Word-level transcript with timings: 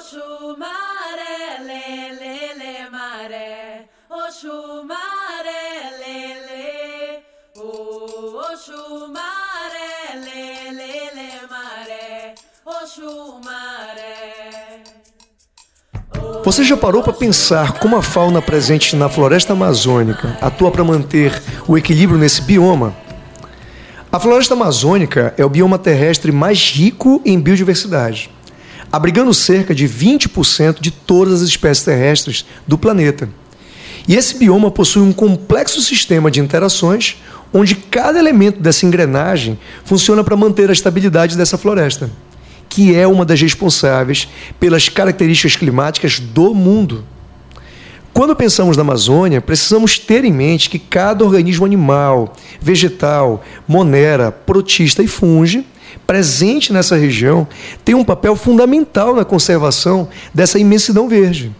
Oxumaré, 0.00 1.60
lê, 1.62 2.12
lê, 2.18 2.54
lê, 2.54 2.88
maré. 2.90 3.84
Oxumaré, 4.08 5.62
lê, 6.00 6.20
lê. 6.46 7.20
Oh, 7.54 8.40
Oxumaré, 8.50 9.92
lê, 10.24 10.70
lê, 10.72 11.10
lê, 11.14 11.46
maré. 11.50 12.34
Oxumaré. 12.64 14.14
Você 16.46 16.64
já 16.64 16.78
parou 16.78 17.02
para 17.02 17.12
pensar 17.12 17.72
como 17.74 17.94
a 17.94 18.02
fauna 18.02 18.40
presente 18.40 18.96
na 18.96 19.10
floresta 19.10 19.52
amazônica 19.52 20.38
atua 20.40 20.70
para 20.70 20.82
manter 20.82 21.42
o 21.68 21.76
equilíbrio 21.76 22.18
nesse 22.18 22.40
bioma? 22.40 22.96
A 24.10 24.18
floresta 24.18 24.54
amazônica 24.54 25.34
é 25.36 25.44
o 25.44 25.50
bioma 25.50 25.78
terrestre 25.78 26.32
mais 26.32 26.70
rico 26.70 27.20
em 27.22 27.38
biodiversidade, 27.38 28.30
abrigando 28.92 29.32
cerca 29.32 29.74
de 29.74 29.88
20% 29.88 30.80
de 30.80 30.90
todas 30.90 31.42
as 31.42 31.48
espécies 31.48 31.84
terrestres 31.84 32.46
do 32.66 32.76
planeta. 32.76 33.28
E 34.08 34.16
esse 34.16 34.36
bioma 34.36 34.70
possui 34.70 35.02
um 35.02 35.12
complexo 35.12 35.80
sistema 35.80 36.30
de 36.30 36.40
interações 36.40 37.16
onde 37.52 37.74
cada 37.74 38.18
elemento 38.18 38.60
dessa 38.60 38.86
engrenagem 38.86 39.58
funciona 39.84 40.24
para 40.24 40.36
manter 40.36 40.70
a 40.70 40.72
estabilidade 40.72 41.36
dessa 41.36 41.58
floresta 41.58 42.10
que 42.70 42.94
é 42.94 43.04
uma 43.04 43.24
das 43.24 43.42
responsáveis 43.42 44.28
pelas 44.60 44.88
características 44.88 45.56
climáticas 45.56 46.20
do 46.20 46.54
mundo. 46.54 47.04
Quando 48.12 48.34
pensamos 48.34 48.76
na 48.76 48.82
Amazônia, 48.82 49.40
precisamos 49.40 49.98
ter 49.98 50.24
em 50.24 50.32
mente 50.32 50.70
que 50.70 50.78
cada 50.78 51.24
organismo 51.24 51.66
animal, 51.66 52.32
vegetal, 52.60 53.44
monera, 53.66 54.30
protista 54.30 55.02
e 55.02 55.08
funge 55.08 55.66
presente 56.06 56.72
nessa 56.72 56.96
região 56.96 57.46
tem 57.84 57.94
um 57.94 58.04
papel 58.04 58.36
fundamental 58.36 59.14
na 59.14 59.24
conservação 59.24 60.08
dessa 60.34 60.58
imensidão 60.58 61.08
verde. 61.08 61.54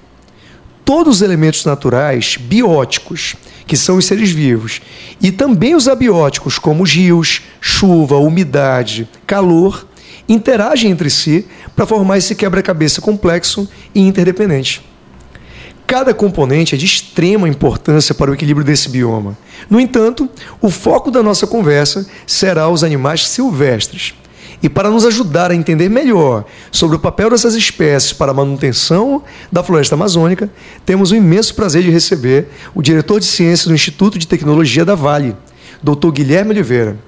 Todos 0.84 1.16
os 1.16 1.23
elementos 1.23 1.65
naturais 1.65 2.37
bióticos, 2.37 3.37
que 3.66 3.77
são 3.77 3.96
os 3.96 4.07
seres 4.07 4.30
vivos, 4.30 4.80
e 5.21 5.30
também 5.30 5.74
os 5.74 5.87
abióticos, 5.87 6.59
como 6.59 6.82
os 6.82 6.93
rios, 6.93 7.43
chuva, 7.60 8.16
umidade, 8.16 9.09
calor, 9.27 9.87
interagem 10.29 10.91
entre 10.91 11.10
si 11.10 11.47
para 11.76 11.87
formar 11.87 12.19
esse 12.19 12.35
quebra-cabeça 12.35 13.01
complexo 13.01 13.69
e 13.95 14.01
interdependente. 14.01 14.82
Cada 15.87 16.15
componente 16.15 16.76
é 16.76 16.79
de 16.79 16.87
extrema 16.87 17.49
importância 17.49 18.15
para 18.15 18.30
o 18.30 18.35
equilíbrio 18.35 18.65
desse 18.65 18.88
bioma. 18.88 19.37
No 19.69 19.80
entanto, 19.80 20.29
o 20.60 20.71
foco 20.71 21.10
da 21.10 21.21
nossa 21.21 21.49
conversa 21.49 22.09
será 22.24 22.69
os 22.69 22.85
animais 22.85 23.26
silvestres. 23.26 24.15
E 24.63 24.69
para 24.69 24.91
nos 24.91 25.07
ajudar 25.07 25.51
a 25.51 25.55
entender 25.55 25.89
melhor 25.89 26.45
sobre 26.71 26.97
o 26.97 27.01
papel 27.01 27.30
dessas 27.30 27.55
espécies 27.55 28.13
para 28.13 28.30
a 28.30 28.35
manutenção 28.35 29.23
da 29.51 29.63
floresta 29.63 29.95
amazônica, 29.95 30.51
temos 30.85 31.11
o 31.11 31.16
imenso 31.16 31.55
prazer 31.55 31.83
de 31.83 31.91
receber 31.91 32.49
o 32.75 32.83
diretor 32.83 33.21
de 33.21 33.27
ciências 33.27 33.69
do 33.69 33.75
Instituto 33.75 34.19
de 34.19 34.27
Tecnologia 34.27 34.85
da 34.85 34.95
Vale, 34.95 35.35
Dr. 35.83 36.11
Guilherme 36.13 36.51
Oliveira. 36.51 36.99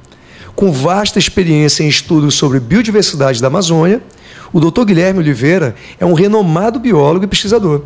Com 0.57 0.73
vasta 0.73 1.19
experiência 1.19 1.83
em 1.83 1.89
estudos 1.89 2.35
sobre 2.35 2.59
biodiversidade 2.59 3.41
da 3.41 3.49
Amazônia, 3.49 4.03
o 4.51 4.61
Dr. 4.61 4.85
Guilherme 4.85 5.21
Oliveira 5.21 5.75
é 6.01 6.07
um 6.07 6.15
renomado 6.15 6.79
biólogo 6.79 7.25
e 7.25 7.29
pesquisador. 7.29 7.83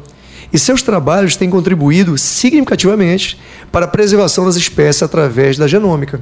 E 0.52 0.58
seus 0.58 0.80
trabalhos 0.80 1.34
têm 1.34 1.50
contribuído 1.50 2.16
significativamente 2.16 3.38
para 3.72 3.84
a 3.84 3.88
preservação 3.88 4.44
das 4.44 4.54
espécies 4.54 5.02
através 5.02 5.56
da 5.56 5.66
genômica, 5.66 6.20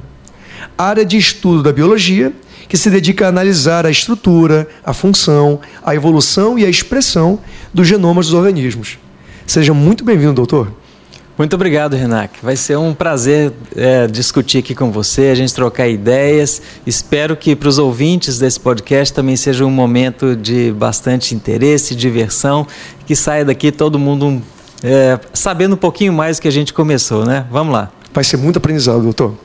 área 0.75 1.05
de 1.05 1.17
estudo 1.17 1.61
da 1.61 1.71
biologia 1.71 2.33
que 2.67 2.77
se 2.77 2.89
dedica 2.89 3.25
a 3.25 3.29
analisar 3.29 3.85
a 3.85 3.89
estrutura, 3.89 4.67
a 4.83 4.93
função, 4.93 5.59
a 5.83 5.95
evolução 5.95 6.57
e 6.57 6.65
a 6.65 6.69
expressão 6.69 7.39
dos 7.73 7.87
genomas 7.87 8.27
dos 8.27 8.35
organismos. 8.35 8.97
Seja 9.45 9.73
muito 9.73 10.03
bem-vindo, 10.03 10.33
doutor. 10.33 10.71
Muito 11.37 11.53
obrigado, 11.53 11.95
Renac. 11.97 12.31
Vai 12.41 12.55
ser 12.55 12.77
um 12.77 12.93
prazer 12.93 13.51
é, 13.75 14.07
discutir 14.07 14.59
aqui 14.59 14.73
com 14.73 14.89
você, 14.89 15.23
a 15.23 15.35
gente 15.35 15.53
trocar 15.53 15.85
ideias. 15.87 16.61
Espero 16.87 17.35
que 17.35 17.55
para 17.57 17.67
os 17.67 17.77
ouvintes 17.77 18.39
desse 18.39 18.57
podcast 18.57 19.13
também 19.13 19.35
seja 19.35 19.65
um 19.65 19.69
momento 19.69 20.33
de 20.33 20.71
bastante 20.71 21.35
interesse, 21.35 21.93
diversão, 21.93 22.65
que 23.05 23.17
saia 23.17 23.43
daqui 23.43 23.69
todo 23.69 23.99
mundo 23.99 24.41
é, 24.81 25.19
sabendo 25.33 25.73
um 25.73 25.77
pouquinho 25.77 26.13
mais 26.13 26.37
do 26.37 26.41
que 26.41 26.47
a 26.47 26.51
gente 26.51 26.73
começou, 26.73 27.25
né? 27.25 27.45
Vamos 27.51 27.73
lá. 27.73 27.91
Vai 28.13 28.23
ser 28.23 28.37
muito 28.37 28.55
aprendizado, 28.55 29.01
doutor. 29.01 29.35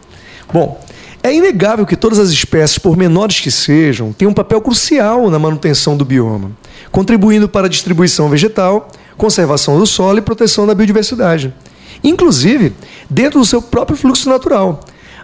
Bom, 0.53 0.81
é 1.23 1.35
inegável 1.35 1.85
que 1.85 1.97
todas 1.97 2.19
as 2.19 2.31
espécies, 2.31 2.79
por 2.79 2.97
menores 2.97 3.41
que 3.41 3.51
sejam, 3.51 4.13
têm 4.13 4.27
um 4.29 4.33
papel 4.33 4.61
crucial 4.61 5.31
na 5.31 5.39
manutenção 5.39 5.97
do 5.97 6.05
bioma, 6.05 6.53
contribuindo 6.91 7.49
para 7.49 7.67
a 7.67 7.71
distribuição 7.71 8.29
vegetal, 8.29 8.89
conservação 9.17 9.79
do 9.79 9.87
solo 9.87 10.19
e 10.19 10.23
proteção 10.23 10.67
da 10.67 10.75
biodiversidade 10.75 11.53
inclusive 12.03 12.73
dentro 13.09 13.41
do 13.41 13.47
seu 13.47 13.61
próprio 13.61 13.97
fluxo 13.97 14.29
natural. 14.29 14.81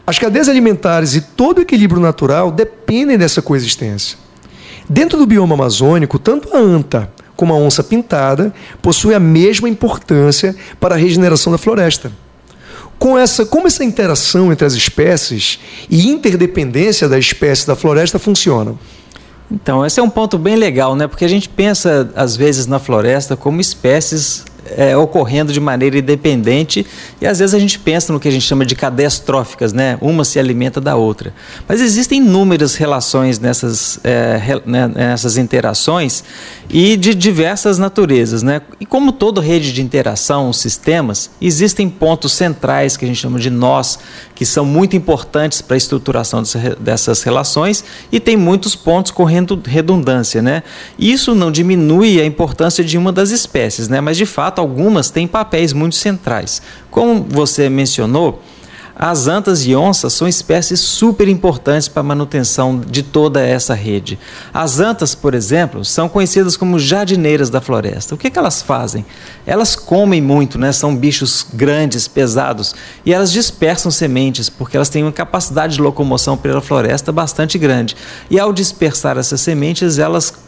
As 0.06 0.18
cadeias 0.18 0.48
alimentares 0.48 1.14
e 1.14 1.20
todo 1.20 1.58
o 1.58 1.62
equilíbrio 1.62 2.00
natural 2.00 2.50
dependem 2.50 3.18
dessa 3.18 3.42
coexistência. 3.42 4.18
Dentro 4.88 5.18
do 5.18 5.26
bioma 5.26 5.54
amazônico, 5.54 6.18
tanto 6.18 6.54
a 6.54 6.58
anta 6.58 7.10
como 7.34 7.52
a 7.52 7.56
onça 7.56 7.82
pintada 7.82 8.54
possuem 8.80 9.16
a 9.16 9.20
mesma 9.20 9.68
importância 9.68 10.54
para 10.78 10.94
a 10.94 10.98
regeneração 10.98 11.50
da 11.52 11.58
floresta. 11.58 12.12
Com 12.98 13.18
essa, 13.18 13.44
como 13.44 13.66
essa 13.66 13.84
interação 13.84 14.50
entre 14.50 14.66
as 14.66 14.74
espécies 14.74 15.58
e 15.90 16.08
interdependência 16.08 17.08
da 17.08 17.18
espécie 17.18 17.66
da 17.66 17.76
floresta 17.76 18.18
funcionam? 18.18 18.78
Então, 19.50 19.86
esse 19.86 20.00
é 20.00 20.02
um 20.02 20.10
ponto 20.10 20.38
bem 20.38 20.56
legal, 20.56 20.96
né? 20.96 21.06
Porque 21.06 21.24
a 21.24 21.28
gente 21.28 21.48
pensa, 21.48 22.10
às 22.16 22.36
vezes, 22.36 22.66
na 22.66 22.78
floresta 22.78 23.36
como 23.36 23.60
espécies 23.60 24.44
é, 24.77 24.97
ocorrendo 24.97 25.53
de 25.53 25.60
maneira 25.60 25.99
independente 25.99 26.87
e 27.21 27.27
às 27.27 27.38
vezes 27.38 27.54
a 27.54 27.59
gente 27.59 27.78
pensa 27.78 28.12
no 28.12 28.21
que 28.21 28.28
a 28.28 28.31
gente 28.31 28.44
chama 28.44 28.65
de 28.65 28.75
cadeias 28.75 29.19
tróficas, 29.19 29.72
né? 29.72 29.99
Uma 30.00 30.25
se 30.25 30.38
alimenta 30.38 30.81
da 30.81 30.97
outra. 30.97 31.32
Mas 31.69 31.81
existem 31.81 32.19
inúmeras 32.21 32.75
relações 32.75 33.38
nessas, 33.38 34.00
é, 34.04 34.60
né, 34.65 34.88
nessas 34.88 35.37
interações 35.37 36.25
e 36.69 36.97
de 36.97 37.15
diversas 37.15 37.78
naturezas, 37.78 38.43
né? 38.43 38.62
E 38.81 38.87
como 38.87 39.12
toda 39.12 39.41
rede 39.41 39.72
de 39.72 39.82
interação, 39.82 40.53
sistemas, 40.53 41.31
existem 41.41 41.88
pontos 41.88 42.33
centrais 42.33 42.97
que 42.97 43.04
a 43.04 43.09
gente 43.09 43.21
chama 43.21 43.38
de 43.38 43.50
nós, 43.50 43.98
que 44.34 44.44
são 44.44 44.65
muito 44.65 44.97
importantes 44.97 45.62
para 45.62 45.75
a 45.75 45.78
estruturação 45.78 46.43
dessas 46.78 47.22
relações 47.22 47.84
e 48.10 48.21
tem 48.21 48.37
muitos 48.37 48.75
pontos 48.75 49.10
correndo 49.10 49.60
redundância, 49.65 50.43
né? 50.43 50.62
Isso 50.98 51.34
não 51.34 51.50
diminui 51.50 52.21
a 52.21 52.25
importância 52.27 52.84
de 52.84 52.98
uma 52.98 53.12
das 53.12 53.31
espécies, 53.31 53.88
né? 53.88 54.00
Mas 54.00 54.16
de 54.16 54.27
fato 54.27 54.55
fato, 54.56 54.60
algumas 54.60 55.10
têm 55.10 55.26
papéis 55.26 55.72
muito 55.72 55.96
centrais. 55.96 56.62
Como 56.90 57.26
você 57.28 57.68
mencionou, 57.68 58.42
as 58.98 59.28
antas 59.28 59.66
e 59.66 59.76
onças 59.76 60.14
são 60.14 60.26
espécies 60.26 60.80
super 60.80 61.28
importantes 61.28 61.86
para 61.86 62.00
a 62.00 62.02
manutenção 62.02 62.80
de 62.80 63.02
toda 63.02 63.42
essa 63.42 63.74
rede. 63.74 64.18
As 64.54 64.80
antas, 64.80 65.14
por 65.14 65.34
exemplo, 65.34 65.84
são 65.84 66.08
conhecidas 66.08 66.56
como 66.56 66.78
jardineiras 66.78 67.50
da 67.50 67.60
floresta. 67.60 68.14
O 68.14 68.18
que, 68.18 68.30
que 68.30 68.38
elas 68.38 68.62
fazem? 68.62 69.04
Elas 69.46 69.76
comem 69.76 70.22
muito, 70.22 70.58
né? 70.58 70.72
são 70.72 70.96
bichos 70.96 71.46
grandes, 71.52 72.08
pesados, 72.08 72.74
e 73.04 73.12
elas 73.12 73.30
dispersam 73.30 73.90
sementes, 73.90 74.48
porque 74.48 74.78
elas 74.78 74.88
têm 74.88 75.02
uma 75.02 75.12
capacidade 75.12 75.74
de 75.74 75.82
locomoção 75.82 76.34
pela 76.38 76.62
floresta 76.62 77.12
bastante 77.12 77.58
grande. 77.58 77.94
E 78.30 78.40
ao 78.40 78.50
dispersar 78.50 79.18
essas 79.18 79.42
sementes, 79.42 79.98
elas 79.98 80.45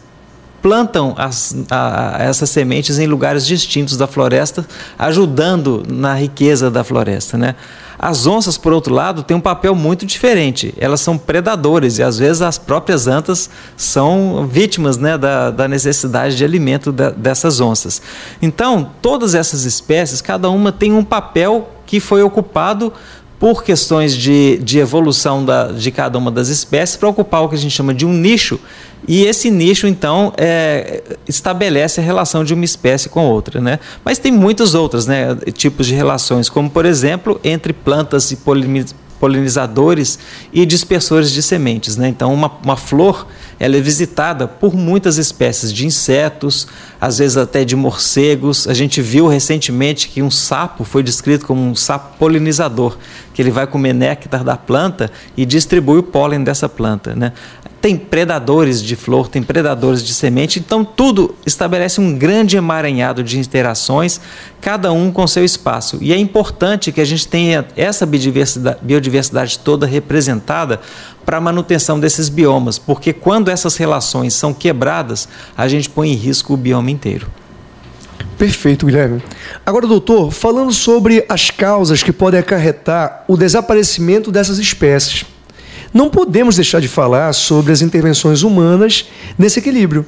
plantam 0.61 1.13
as, 1.17 1.55
a, 1.69 2.17
essas 2.19 2.49
sementes 2.49 2.99
em 2.99 3.07
lugares 3.07 3.45
distintos 3.45 3.97
da 3.97 4.07
floresta, 4.07 4.65
ajudando 4.97 5.83
na 5.87 6.13
riqueza 6.13 6.69
da 6.69 6.83
floresta. 6.83 7.37
Né? 7.37 7.55
As 7.97 8.25
onças, 8.25 8.57
por 8.57 8.71
outro 8.71 8.93
lado, 8.93 9.23
têm 9.23 9.35
um 9.35 9.41
papel 9.41 9.75
muito 9.75 10.05
diferente. 10.05 10.73
Elas 10.77 11.01
são 11.01 11.17
predadoras 11.17 11.97
e 11.97 12.03
às 12.03 12.17
vezes 12.17 12.41
as 12.41 12.57
próprias 12.57 13.07
antas 13.07 13.49
são 13.75 14.47
vítimas 14.49 14.97
né, 14.97 15.17
da, 15.17 15.51
da 15.51 15.67
necessidade 15.67 16.37
de 16.37 16.45
alimento 16.45 16.93
da, 16.93 17.09
dessas 17.09 17.59
onças. 17.59 18.01
Então, 18.41 18.89
todas 19.01 19.35
essas 19.35 19.65
espécies, 19.65 20.21
cada 20.21 20.49
uma 20.49 20.71
tem 20.71 20.93
um 20.93 21.03
papel 21.03 21.69
que 21.85 21.99
foi 21.99 22.21
ocupado 22.21 22.93
por 23.39 23.63
questões 23.63 24.15
de, 24.15 24.57
de 24.57 24.79
evolução 24.79 25.45
da, 25.45 25.71
de 25.71 25.89
cada 25.91 26.17
uma 26.17 26.29
das 26.29 26.49
espécies 26.49 26.97
para 26.97 27.07
ocupar 27.07 27.41
o 27.43 27.49
que 27.49 27.55
a 27.55 27.57
gente 27.57 27.71
chama 27.71 27.93
de 27.93 28.05
um 28.05 28.13
nicho 28.13 28.59
e 29.07 29.25
esse 29.25 29.49
nicho, 29.49 29.87
então, 29.87 30.33
é, 30.37 31.01
estabelece 31.27 32.01
a 32.01 32.03
relação 32.03 32.43
de 32.43 32.53
uma 32.53 32.65
espécie 32.65 33.09
com 33.09 33.25
outra. 33.25 33.61
Né? 33.61 33.79
Mas 34.03 34.17
tem 34.17 34.31
muitos 34.31 34.75
outros 34.75 35.05
né, 35.05 35.35
tipos 35.53 35.87
de 35.87 35.93
relações, 35.93 36.49
como, 36.49 36.69
por 36.69 36.85
exemplo, 36.85 37.39
entre 37.43 37.73
plantas 37.73 38.31
e 38.31 38.35
polinizadores 39.19 40.17
e 40.53 40.65
dispersores 40.65 41.31
de 41.31 41.41
sementes. 41.41 41.97
Né? 41.97 42.07
Então, 42.07 42.33
uma, 42.33 42.51
uma 42.63 42.77
flor 42.77 43.27
ela 43.59 43.75
é 43.75 43.81
visitada 43.81 44.47
por 44.47 44.73
muitas 44.73 45.17
espécies 45.17 45.73
de 45.73 45.85
insetos, 45.85 46.65
às 46.99 47.17
vezes 47.17 47.35
até 47.35 47.65
de 47.65 47.75
morcegos. 47.75 48.67
A 48.67 48.73
gente 48.73 49.01
viu 49.01 49.27
recentemente 49.27 50.07
que 50.07 50.21
um 50.21 50.31
sapo 50.31 50.85
foi 50.85 51.03
descrito 51.03 51.45
como 51.45 51.61
um 51.61 51.75
sapo 51.75 52.17
polinizador, 52.17 52.97
que 53.33 53.41
ele 53.41 53.51
vai 53.51 53.67
comer 53.67 53.93
néctar 53.93 54.45
da 54.45 54.55
planta 54.55 55.11
e 55.35 55.45
distribui 55.45 55.99
o 55.99 56.03
pólen 56.03 56.41
dessa 56.41 56.69
planta. 56.69 57.13
Né? 57.13 57.33
Tem 57.81 57.95
predadores 57.95 58.81
de 58.81 58.95
flor, 58.95 59.27
tem 59.27 59.41
predadores 59.41 60.03
de 60.03 60.13
semente, 60.13 60.59
então 60.59 60.83
tudo 60.83 61.35
estabelece 61.45 62.01
um 62.01 62.17
grande 62.17 62.57
emaranhado 62.57 63.23
de 63.23 63.39
interações, 63.39 64.19
cada 64.59 64.91
um 64.91 65.11
com 65.11 65.25
seu 65.25 65.45
espaço. 65.45 65.97
E 66.01 66.11
é 66.11 66.17
importante 66.17 66.91
que 66.91 66.99
a 66.99 67.05
gente 67.05 67.27
tenha 67.27 67.65
essa 67.75 68.05
biodiversidade, 68.05 68.79
biodiversidade 68.81 69.59
toda 69.59 69.85
representada 69.85 70.81
para 71.25 71.37
a 71.37 71.41
manutenção 71.41 71.99
desses 71.99 72.27
biomas, 72.27 72.77
porque 72.77 73.13
quando 73.13 73.49
essas 73.49 73.77
relações 73.77 74.33
são 74.33 74.53
quebradas, 74.53 75.27
a 75.55 75.67
gente 75.67 75.89
põe 75.89 76.11
em 76.11 76.15
risco 76.15 76.53
o 76.53 76.57
bioma 76.57 76.91
inteiro. 76.91 77.27
Perfeito, 78.37 78.85
Guilherme. 78.85 79.21
Agora, 79.65 79.85
doutor, 79.85 80.31
falando 80.31 80.71
sobre 80.71 81.25
as 81.27 81.49
causas 81.51 82.01
que 82.01 82.11
podem 82.11 82.39
acarretar 82.39 83.25
o 83.27 83.35
desaparecimento 83.35 84.31
dessas 84.31 84.57
espécies. 84.57 85.25
Não 85.93 86.09
podemos 86.09 86.55
deixar 86.55 86.79
de 86.79 86.87
falar 86.87 87.33
sobre 87.33 87.71
as 87.71 87.81
intervenções 87.81 88.43
humanas 88.43 89.09
nesse 89.37 89.59
equilíbrio. 89.59 90.05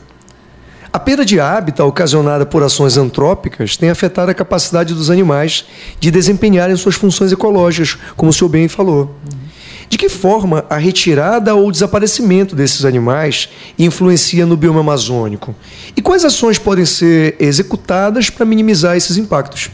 A 0.94 1.00
perda 1.00 1.26
de 1.26 1.40
hábitat 1.40 1.84
ocasionada 1.84 2.46
por 2.46 2.62
ações 2.62 2.98
antrópicas 2.98 3.78
tem 3.78 3.90
afetado 3.90 4.30
a 4.30 4.34
capacidade 4.34 4.94
dos 4.94 5.10
animais 5.10 5.66
de 6.00 6.12
desempenharem 6.12 6.76
suas 6.76 6.96
funções 6.96 7.32
ecológicas, 7.32 7.98
como 8.16 8.30
o 8.30 8.34
senhor 8.34 8.50
bem 8.50 8.68
falou. 8.68 9.16
De 9.90 9.98
que 9.98 10.08
forma 10.08 10.66
a 10.70 10.78
retirada 10.78 11.56
ou 11.56 11.72
desaparecimento 11.72 12.56
desses 12.56 12.86
animais 12.86 13.50
influencia 13.80 14.46
no 14.46 14.56
bioma 14.56 14.82
amazônico? 14.82 15.56
E 15.96 16.02
quais 16.02 16.24
ações 16.24 16.60
podem 16.60 16.86
ser 16.86 17.36
executadas 17.40 18.30
para 18.30 18.46
minimizar 18.46 18.96
esses 18.96 19.18
impactos? 19.18 19.70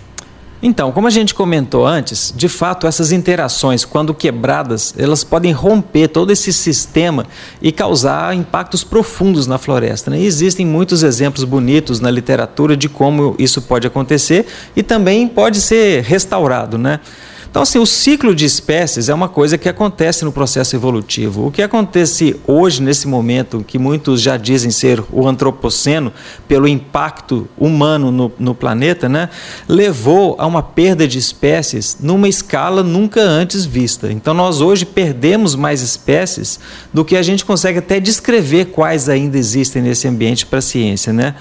Então, 0.62 0.92
como 0.92 1.06
a 1.06 1.12
gente 1.12 1.36
comentou 1.36 1.86
antes, 1.86 2.34
de 2.36 2.50
fato 2.50 2.88
essas 2.88 3.12
interações, 3.12 3.86
quando 3.86 4.14
quebradas, 4.14 4.94
elas 4.98 5.24
podem 5.24 5.52
romper 5.52 6.08
todo 6.08 6.32
esse 6.32 6.52
sistema 6.52 7.28
e 7.62 7.72
causar 7.72 8.36
impactos 8.36 8.84
profundos 8.84 9.46
na 9.46 9.60
floresta. 9.60 10.10
Né? 10.10 10.20
Existem 10.20 10.66
muitos 10.66 11.04
exemplos 11.04 11.44
bonitos 11.44 12.00
na 12.00 12.10
literatura 12.10 12.76
de 12.76 12.90
como 12.90 13.36
isso 13.38 13.62
pode 13.62 13.86
acontecer 13.86 14.48
e 14.76 14.82
também 14.82 15.28
pode 15.28 15.62
ser 15.62 16.04
restaurado, 16.04 16.78
né? 16.78 17.00
Então, 17.50 17.62
assim, 17.62 17.80
o 17.80 17.86
ciclo 17.86 18.36
de 18.36 18.46
espécies 18.46 19.10
é 19.10 19.14
uma 19.14 19.30
coisa 19.30 19.58
que 19.58 19.70
acontece 19.70 20.26
no 20.26 20.32
processo 20.32 20.76
evolutivo. 20.76 21.48
O 21.48 21.52
que 21.52 21.62
acontece 21.62 22.36
hoje, 22.46 22.82
nesse 22.82 23.08
momento, 23.08 23.64
que 23.66 23.80
muitos 23.80 24.22
já 24.22 24.38
dizem 24.38 24.70
ser 24.70 25.04
o 25.12 25.28
antropoceno, 25.28 26.12
pelo 26.48 26.68
impacto 26.68 27.48
humano 27.58 28.12
no, 28.12 28.32
no 28.38 28.54
planeta, 28.54 29.08
né, 29.08 29.30
levou 29.68 30.36
a 30.38 30.46
uma 30.46 30.62
perda 30.62 31.08
de 31.08 31.18
espécies 31.18 31.98
numa 32.00 32.28
escala 32.28 32.84
nunca 32.84 33.22
antes 33.22 33.66
vista. 33.66 34.12
Então, 34.12 34.34
nós 34.34 34.62
hoje 34.62 34.86
perdemos 34.86 35.56
mais 35.56 35.82
espécies 35.82 36.60
do 36.94 37.06
que 37.06 37.16
a 37.16 37.22
gente 37.22 37.46
consegue 37.46 37.80
até 37.80 38.00
descrever 38.00 38.66
quais 38.66 39.10
ainda 39.10 39.38
existem 39.38 39.82
nesse 39.82 40.08
ambiente 40.08 40.46
para 40.46 40.60
a 40.60 40.62
ciência. 40.62 41.14
Né? 41.14 41.36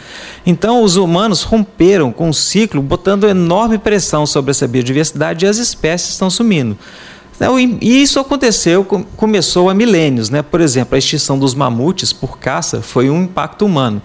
Então, 0.44 0.82
os 0.82 0.96
humanos 0.96 1.42
romperam 1.42 2.12
com 2.12 2.28
o 2.30 2.34
ciclo, 2.34 2.80
botando 2.80 3.28
enorme 3.28 3.78
pressão 3.78 4.24
sobre 4.24 4.52
essa 4.52 4.68
biodiversidade 4.68 5.44
e 5.44 5.48
as 5.48 5.58
espécies 5.58 5.95
espécies 5.96 6.10
estão 6.10 6.30
sumindo. 6.30 6.76
Então, 7.34 7.58
e 7.58 8.02
isso 8.02 8.18
aconteceu, 8.18 8.84
começou 8.84 9.68
há 9.68 9.74
milênios. 9.74 10.30
Né? 10.30 10.40
Por 10.42 10.60
exemplo, 10.60 10.94
a 10.94 10.98
extinção 10.98 11.38
dos 11.38 11.54
mamutes 11.54 12.12
por 12.12 12.38
caça 12.38 12.80
foi 12.80 13.10
um 13.10 13.24
impacto 13.24 13.66
humano. 13.66 14.00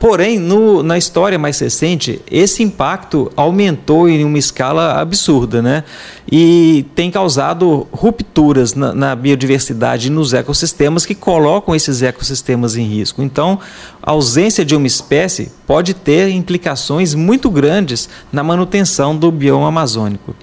Porém, 0.00 0.38
no, 0.38 0.82
na 0.82 0.96
história 0.96 1.38
mais 1.38 1.58
recente, 1.60 2.20
esse 2.30 2.62
impacto 2.62 3.30
aumentou 3.36 4.08
em 4.08 4.24
uma 4.24 4.38
escala 4.38 5.00
absurda, 5.00 5.62
né? 5.62 5.84
E 6.30 6.86
tem 6.94 7.10
causado 7.10 7.86
rupturas 7.92 8.74
na, 8.74 8.92
na 8.94 9.14
biodiversidade 9.14 10.08
e 10.08 10.10
nos 10.10 10.32
ecossistemas 10.32 11.06
que 11.06 11.14
colocam 11.14 11.74
esses 11.74 12.02
ecossistemas 12.02 12.76
em 12.76 12.84
risco. 12.84 13.22
Então, 13.22 13.58
a 14.02 14.10
ausência 14.10 14.64
de 14.64 14.74
uma 14.74 14.86
espécie 14.86 15.52
pode 15.66 15.94
ter 15.94 16.30
implicações 16.30 17.14
muito 17.14 17.50
grandes 17.50 18.08
na 18.32 18.42
manutenção 18.42 19.16
do 19.16 19.30
bioma 19.30 19.68
amazônico. 19.68 20.34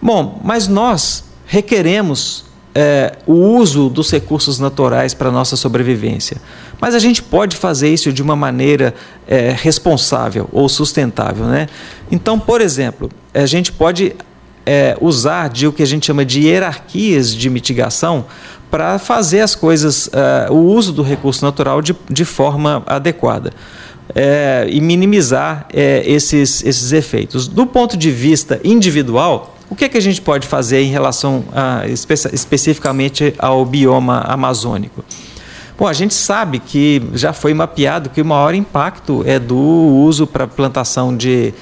Bom, 0.00 0.40
mas 0.42 0.66
nós 0.66 1.24
requeremos 1.46 2.44
é, 2.74 3.18
o 3.26 3.34
uso 3.34 3.88
dos 3.88 4.10
recursos 4.10 4.58
naturais 4.58 5.14
para 5.14 5.30
nossa 5.30 5.56
sobrevivência. 5.56 6.36
Mas 6.80 6.94
a 6.94 6.98
gente 6.98 7.22
pode 7.22 7.56
fazer 7.56 7.92
isso 7.92 8.12
de 8.12 8.22
uma 8.22 8.36
maneira 8.36 8.94
é, 9.26 9.54
responsável 9.56 10.48
ou 10.52 10.68
sustentável. 10.68 11.46
Né? 11.46 11.68
Então, 12.10 12.38
por 12.38 12.60
exemplo, 12.60 13.10
a 13.34 13.46
gente 13.46 13.72
pode 13.72 14.14
é, 14.64 14.96
usar 15.00 15.48
de 15.48 15.66
o 15.66 15.72
que 15.72 15.82
a 15.82 15.86
gente 15.86 16.06
chama 16.06 16.24
de 16.24 16.40
hierarquias 16.40 17.34
de 17.34 17.50
mitigação 17.50 18.24
para 18.70 18.98
fazer 18.98 19.40
as 19.40 19.54
coisas, 19.54 20.08
é, 20.12 20.50
o 20.50 20.58
uso 20.58 20.92
do 20.92 21.02
recurso 21.02 21.44
natural 21.44 21.82
de, 21.82 21.94
de 22.08 22.24
forma 22.24 22.82
adequada. 22.86 23.52
É, 24.12 24.66
e 24.68 24.80
minimizar 24.80 25.66
é, 25.72 26.02
esses, 26.04 26.64
esses 26.64 26.92
efeitos. 26.92 27.46
Do 27.46 27.64
ponto 27.64 27.96
de 27.96 28.10
vista 28.10 28.60
individual, 28.64 29.56
o 29.70 29.76
que, 29.76 29.84
é 29.84 29.88
que 29.88 29.96
a 29.96 30.02
gente 30.02 30.20
pode 30.20 30.48
fazer 30.48 30.82
em 30.82 30.90
relação 30.90 31.44
a, 31.52 31.86
espe 31.86 32.14
especificamente 32.32 33.32
ao 33.38 33.64
bioma 33.64 34.18
amazônico? 34.22 35.04
Bom, 35.78 35.86
a 35.86 35.92
gente 35.92 36.12
sabe 36.12 36.58
que 36.58 37.00
já 37.14 37.32
foi 37.32 37.54
mapeado 37.54 38.10
que 38.10 38.20
o 38.20 38.24
maior 38.24 38.52
impacto 38.52 39.22
é 39.24 39.38
do 39.38 39.56
uso 39.56 40.26
para 40.26 40.46
plantação 40.46 41.16
de, 41.16 41.54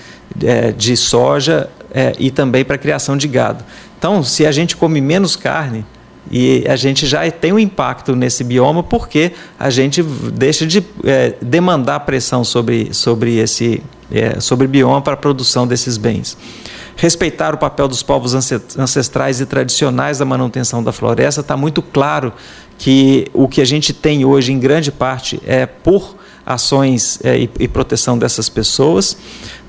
é, 0.43 0.73
de 0.73 0.97
soja 0.97 1.69
é, 1.93 2.15
e 2.19 2.31
também 2.31 2.65
para 2.65 2.79
criação 2.79 3.15
de 3.15 3.29
gado. 3.29 3.63
Então, 3.99 4.25
se 4.25 4.47
a 4.47 4.51
gente 4.51 4.75
come 4.75 5.01
menos 5.01 5.37
carne, 5.37 5.85
e 6.31 6.65
a 6.69 6.77
gente 6.77 7.07
já 7.07 7.31
tem 7.31 7.53
um 7.53 7.59
impacto 7.59 8.15
nesse 8.15 8.45
bioma 8.45 8.83
porque 8.83 9.33
a 9.59 9.71
gente 9.71 10.03
deixa 10.03 10.67
de 10.67 10.85
é, 11.05 11.35
demandar 11.41 12.01
pressão 12.01 12.45
sobre, 12.45 12.93
sobre 12.93 13.39
esse 13.39 13.83
é, 14.11 14.41
sobre 14.41 14.67
bioma 14.67 15.01
para 15.01 15.15
a 15.15 15.17
produção 15.17 15.67
desses 15.67 15.97
bens 15.97 16.37
respeitar 16.99 17.55
o 17.55 17.59
papel 17.59 17.87
dos 17.87 18.03
povos 18.03 18.35
ancestrais 18.35 19.41
e 19.41 19.47
tradicionais 19.47 20.19
da 20.19 20.25
manutenção 20.25 20.83
da 20.83 20.91
floresta, 20.91 21.41
está 21.41 21.57
muito 21.57 21.81
claro 21.81 22.33
que 22.77 23.29
o 23.33 23.47
que 23.47 23.61
a 23.61 23.65
gente 23.65 23.93
tem 23.93 24.25
hoje, 24.25 24.53
em 24.53 24.59
grande 24.59 24.91
parte, 24.91 25.41
é 25.47 25.65
por 25.65 26.17
ações 26.45 27.21
é, 27.23 27.39
e, 27.39 27.51
e, 27.61 27.69
proteção 27.69 28.19
dessas 28.19 28.49
pessoas, 28.49 29.17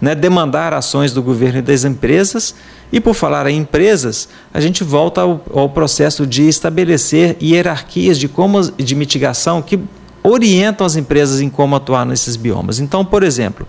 né, 0.02 0.16
demandar 0.16 0.74
ações 0.74 1.14
do 1.14 1.22
governo 1.22 1.60
e 1.60 1.62
das 1.62 1.84
empresas. 1.84 2.56
E 2.92 3.00
por 3.00 3.14
falar 3.14 3.46
em 3.46 3.58
empresas, 3.58 4.28
a 4.52 4.60
gente 4.60 4.84
volta 4.84 5.22
ao, 5.22 5.44
ao 5.54 5.70
processo 5.70 6.26
de 6.26 6.48
estabelecer 6.48 7.38
hierarquias 7.40 8.18
de, 8.18 8.28
como, 8.28 8.60
de 8.72 8.96
mitigação 8.96 9.62
que 9.62 9.80
orientam 10.24 10.86
as 10.86 10.96
empresas 10.96 11.42
em 11.42 11.50
como 11.50 11.76
atuar 11.76 12.06
nesses 12.06 12.36
biomas. 12.36 12.80
Então, 12.80 13.06
por 13.06 13.24
exemplo, 13.24 13.68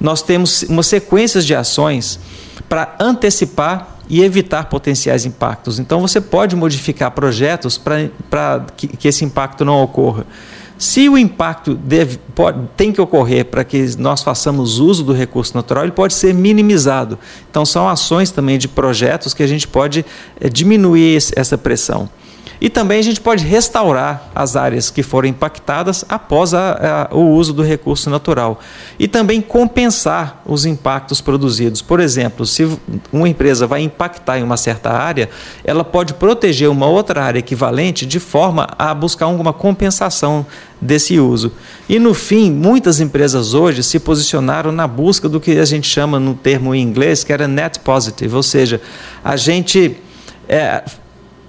nós 0.00 0.22
temos 0.22 0.62
uma 0.64 0.82
sequência 0.82 1.40
de 1.40 1.54
ações 1.54 2.18
para 2.68 2.96
antecipar 3.00 3.96
e 4.08 4.22
evitar 4.22 4.64
potenciais 4.64 5.24
impactos. 5.24 5.78
Então, 5.78 6.00
você 6.00 6.20
pode 6.20 6.54
modificar 6.54 7.10
projetos 7.10 7.76
para 7.78 8.66
que, 8.76 8.88
que 8.88 9.08
esse 9.08 9.24
impacto 9.24 9.64
não 9.64 9.82
ocorra. 9.82 10.26
Se 10.78 11.08
o 11.08 11.16
impacto 11.16 11.74
deve, 11.74 12.18
pode, 12.34 12.60
tem 12.76 12.92
que 12.92 13.00
ocorrer 13.00 13.46
para 13.46 13.64
que 13.64 13.96
nós 13.96 14.22
façamos 14.22 14.78
uso 14.78 15.02
do 15.02 15.12
recurso 15.12 15.54
natural, 15.56 15.84
ele 15.84 15.92
pode 15.92 16.12
ser 16.12 16.34
minimizado. 16.34 17.18
Então, 17.50 17.64
são 17.64 17.88
ações 17.88 18.30
também 18.30 18.58
de 18.58 18.68
projetos 18.68 19.32
que 19.32 19.42
a 19.42 19.46
gente 19.46 19.66
pode 19.66 20.04
é, 20.38 20.48
diminuir 20.48 21.16
essa 21.34 21.56
pressão. 21.56 22.08
E 22.60 22.70
também 22.70 22.98
a 22.98 23.02
gente 23.02 23.20
pode 23.20 23.44
restaurar 23.44 24.30
as 24.34 24.56
áreas 24.56 24.90
que 24.90 25.02
foram 25.02 25.28
impactadas 25.28 26.04
após 26.08 26.54
a, 26.54 27.08
a, 27.10 27.14
o 27.14 27.30
uso 27.30 27.52
do 27.52 27.62
recurso 27.62 28.08
natural. 28.08 28.60
E 28.98 29.06
também 29.06 29.40
compensar 29.40 30.42
os 30.46 30.64
impactos 30.64 31.20
produzidos. 31.20 31.82
Por 31.82 32.00
exemplo, 32.00 32.46
se 32.46 32.68
uma 33.12 33.28
empresa 33.28 33.66
vai 33.66 33.82
impactar 33.82 34.38
em 34.38 34.42
uma 34.42 34.56
certa 34.56 34.90
área, 34.90 35.28
ela 35.64 35.84
pode 35.84 36.14
proteger 36.14 36.70
uma 36.70 36.86
outra 36.86 37.22
área 37.22 37.38
equivalente 37.38 38.06
de 38.06 38.18
forma 38.18 38.66
a 38.78 38.94
buscar 38.94 39.26
alguma 39.26 39.52
compensação 39.52 40.46
desse 40.80 41.18
uso. 41.18 41.52
E 41.88 41.98
no 41.98 42.14
fim, 42.14 42.50
muitas 42.50 43.00
empresas 43.00 43.54
hoje 43.54 43.82
se 43.82 43.98
posicionaram 43.98 44.72
na 44.72 44.86
busca 44.86 45.28
do 45.28 45.40
que 45.40 45.58
a 45.58 45.64
gente 45.64 45.88
chama 45.88 46.18
no 46.18 46.34
termo 46.34 46.74
em 46.74 46.82
inglês, 46.82 47.24
que 47.24 47.32
era 47.32 47.46
net 47.46 47.80
positive, 47.80 48.34
ou 48.34 48.42
seja, 48.42 48.80
a 49.24 49.36
gente. 49.36 49.96
É, 50.48 50.84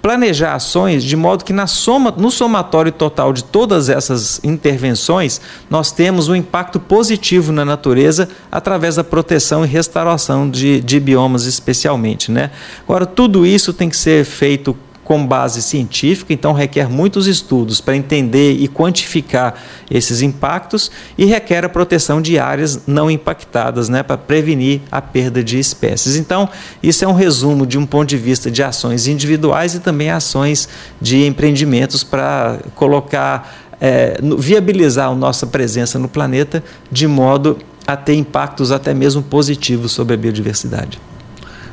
planejar 0.08 0.54
ações 0.54 1.04
de 1.04 1.14
modo 1.14 1.44
que 1.44 1.52
na 1.52 1.66
soma, 1.66 2.10
no 2.16 2.30
somatório 2.30 2.90
total 2.90 3.30
de 3.30 3.44
todas 3.44 3.90
essas 3.90 4.40
intervenções, 4.42 5.38
nós 5.68 5.92
temos 5.92 6.30
um 6.30 6.34
impacto 6.34 6.80
positivo 6.80 7.52
na 7.52 7.62
natureza 7.62 8.26
através 8.50 8.96
da 8.96 9.04
proteção 9.04 9.66
e 9.66 9.68
restauração 9.68 10.48
de, 10.48 10.80
de 10.80 10.98
biomas 10.98 11.44
especialmente. 11.44 12.32
Né? 12.32 12.50
Agora, 12.84 13.04
tudo 13.04 13.44
isso 13.44 13.74
tem 13.74 13.90
que 13.90 13.98
ser 13.98 14.24
feito 14.24 14.74
com 15.08 15.26
base 15.26 15.62
científica, 15.62 16.34
então 16.34 16.52
requer 16.52 16.86
muitos 16.86 17.26
estudos 17.26 17.80
para 17.80 17.96
entender 17.96 18.52
e 18.52 18.68
quantificar 18.68 19.54
esses 19.90 20.20
impactos 20.20 20.90
e 21.16 21.24
requer 21.24 21.64
a 21.64 21.68
proteção 21.70 22.20
de 22.20 22.38
áreas 22.38 22.86
não 22.86 23.10
impactadas, 23.10 23.88
né, 23.88 24.02
para 24.02 24.18
prevenir 24.18 24.82
a 24.92 25.00
perda 25.00 25.42
de 25.42 25.58
espécies. 25.58 26.16
Então, 26.16 26.46
isso 26.82 27.06
é 27.06 27.08
um 27.08 27.14
resumo 27.14 27.66
de 27.66 27.78
um 27.78 27.86
ponto 27.86 28.06
de 28.06 28.18
vista 28.18 28.50
de 28.50 28.62
ações 28.62 29.06
individuais 29.06 29.74
e 29.74 29.80
também 29.80 30.10
ações 30.10 30.68
de 31.00 31.24
empreendimentos 31.24 32.04
para 32.04 32.58
colocar 32.74 33.74
é, 33.80 34.18
viabilizar 34.36 35.08
a 35.08 35.14
nossa 35.14 35.46
presença 35.46 35.98
no 35.98 36.08
planeta 36.08 36.62
de 36.92 37.06
modo 37.06 37.56
a 37.86 37.96
ter 37.96 38.14
impactos 38.14 38.70
até 38.70 38.92
mesmo 38.92 39.22
positivos 39.22 39.90
sobre 39.92 40.12
a 40.12 40.16
biodiversidade. 40.18 41.00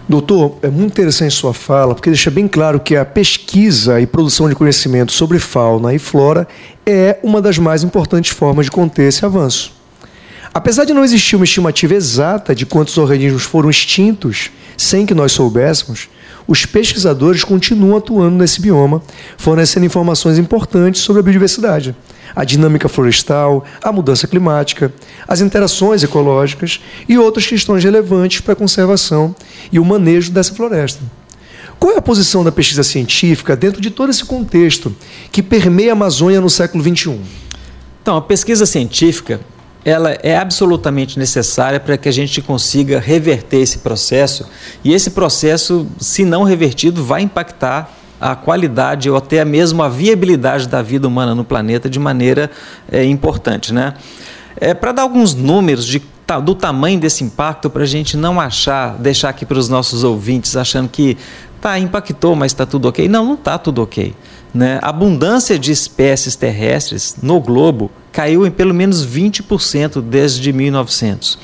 Doutor, 0.08 0.60
é 0.62 0.70
muito 0.70 0.92
interessante 0.92 1.34
sua 1.34 1.52
fala, 1.52 1.96
porque 1.96 2.12
deixa 2.12 2.30
bem 2.30 2.48
claro 2.48 2.80
que 2.80 2.96
a 2.96 3.04
pesquisa 3.04 4.00
e 4.00 4.06
produção 4.06 4.48
de 4.48 4.54
conhecimento 4.54 5.12
sobre 5.12 5.40
fauna 5.40 5.96
e 5.96 6.00
flora 6.00 6.48
é 6.86 7.18
uma 7.24 7.42
das 7.42 7.58
mais 7.58 7.84
importantes 7.84 8.32
formas 8.32 8.68
de 8.68 8.72
conter 8.72 9.08
esse 9.08 9.26
avanço. 9.26 9.74
Apesar 10.54 10.86
de 10.86 10.94
não 10.94 11.04
existir 11.04 11.36
uma 11.36 11.44
estimativa 11.44 11.96
exata 11.96 12.54
de 12.54 12.68
quantos 12.68 12.98
organismos 13.00 13.44
foram 13.44 13.68
extintos 13.68 14.52
sem 14.78 15.08
que 15.08 15.14
nós 15.16 15.32
soubéssemos, 15.32 16.08
os 16.48 16.66
pesquisadores 16.66 17.44
continuam 17.44 17.98
atuando 17.98 18.38
nesse 18.38 18.62
bioma, 18.62 19.02
fornecendo 19.38 19.86
informações 19.86 20.38
importantes 20.38 21.02
sobre 21.02 21.20
a 21.20 21.24
biodiversidade, 21.24 21.96
a 22.36 22.44
dinâmica 22.44 22.88
florestal, 22.88 23.64
a 23.82 23.92
mudança 23.92 24.28
climática, 24.28 24.94
as 25.28 25.42
interações 25.42 26.04
ecológicas 26.04 26.82
e 27.08 27.18
outras 27.18 27.48
questões 27.48 27.84
relevantes 27.84 28.42
para 28.42 28.54
a 28.54 28.58
conservação 28.58 29.36
e 29.72 29.80
o 29.80 29.86
manejo 29.86 30.32
dessa 30.32 30.54
floresta. 30.54 31.02
Qual 31.80 31.94
é 31.94 31.98
a 31.98 32.02
posição 32.02 32.44
da 32.44 32.52
pesquisa 32.52 32.84
científica 32.84 33.56
dentro 33.56 33.82
de 33.82 33.90
todo 33.90 34.10
esse 34.10 34.24
contexto 34.24 34.96
que 35.32 35.44
permeia 35.44 35.92
a 35.92 35.94
Amazônia 35.94 36.40
no 36.40 36.50
século 36.50 36.84
XXI? 36.84 37.20
Então, 38.02 38.16
a 38.16 38.22
pesquisa 38.22 38.66
científica 38.66 39.42
ela 39.86 40.18
é 40.24 40.36
absolutamente 40.36 41.20
necessária 41.20 41.80
para 41.80 41.96
que 41.96 42.10
a 42.10 42.12
gente 42.12 42.42
consiga 42.42 43.00
reverter 43.00 43.60
esse 43.60 43.78
processo 43.78 44.50
e 44.84 44.92
esse 44.92 45.12
processo, 45.12 45.88
se 46.00 46.26
não 46.26 46.42
revertido, 46.44 47.06
vai 47.06 47.22
impactar 47.22 47.96
a 48.20 48.36
qualidade 48.36 49.10
ou 49.12 49.16
até 49.16 49.46
mesmo 49.46 49.84
a 49.84 49.90
viabilidade 49.90 50.68
da 50.68 50.82
vida 50.82 51.08
humana 51.08 51.36
no 51.36 51.44
planeta 51.44 51.88
de 51.88 52.00
maneira 52.00 52.50
é, 52.92 53.06
importante, 53.06 53.72
né? 53.72 53.94
É, 54.58 54.74
para 54.74 54.92
dar 54.92 55.04
alguns 55.04 55.36
números 55.36 55.86
de, 55.86 56.02
do 56.44 56.56
tamanho 56.56 57.00
desse 57.00 57.24
impacto, 57.24 57.70
para 57.70 57.84
a 57.84 57.86
gente 57.88 58.18
não 58.18 58.42
achar, 58.42 58.98
deixar 58.98 59.30
aqui 59.30 59.46
para 59.46 59.60
os 59.60 59.70
nossos 59.70 60.04
ouvintes 60.04 60.56
achando 60.56 60.90
que 60.90 61.16
tá, 61.62 61.78
impactou, 61.78 62.36
mas 62.36 62.54
está 62.54 62.66
tudo 62.66 62.88
ok. 62.88 63.08
Não, 63.08 63.24
não 63.26 63.34
está 63.34 63.58
tudo 63.58 63.84
ok. 63.84 64.16
Né? 64.54 64.80
A 64.82 64.90
abundância 64.90 65.60
de 65.60 65.72
espécies 65.72 66.36
terrestres 66.36 67.18
no 67.22 67.40
globo 67.42 67.92
caiu 68.16 68.48
em 68.48 68.50
pelo 68.50 68.74
menos 68.74 69.06
20% 69.06 70.02
desde 70.02 70.54
1900. 70.54 71.38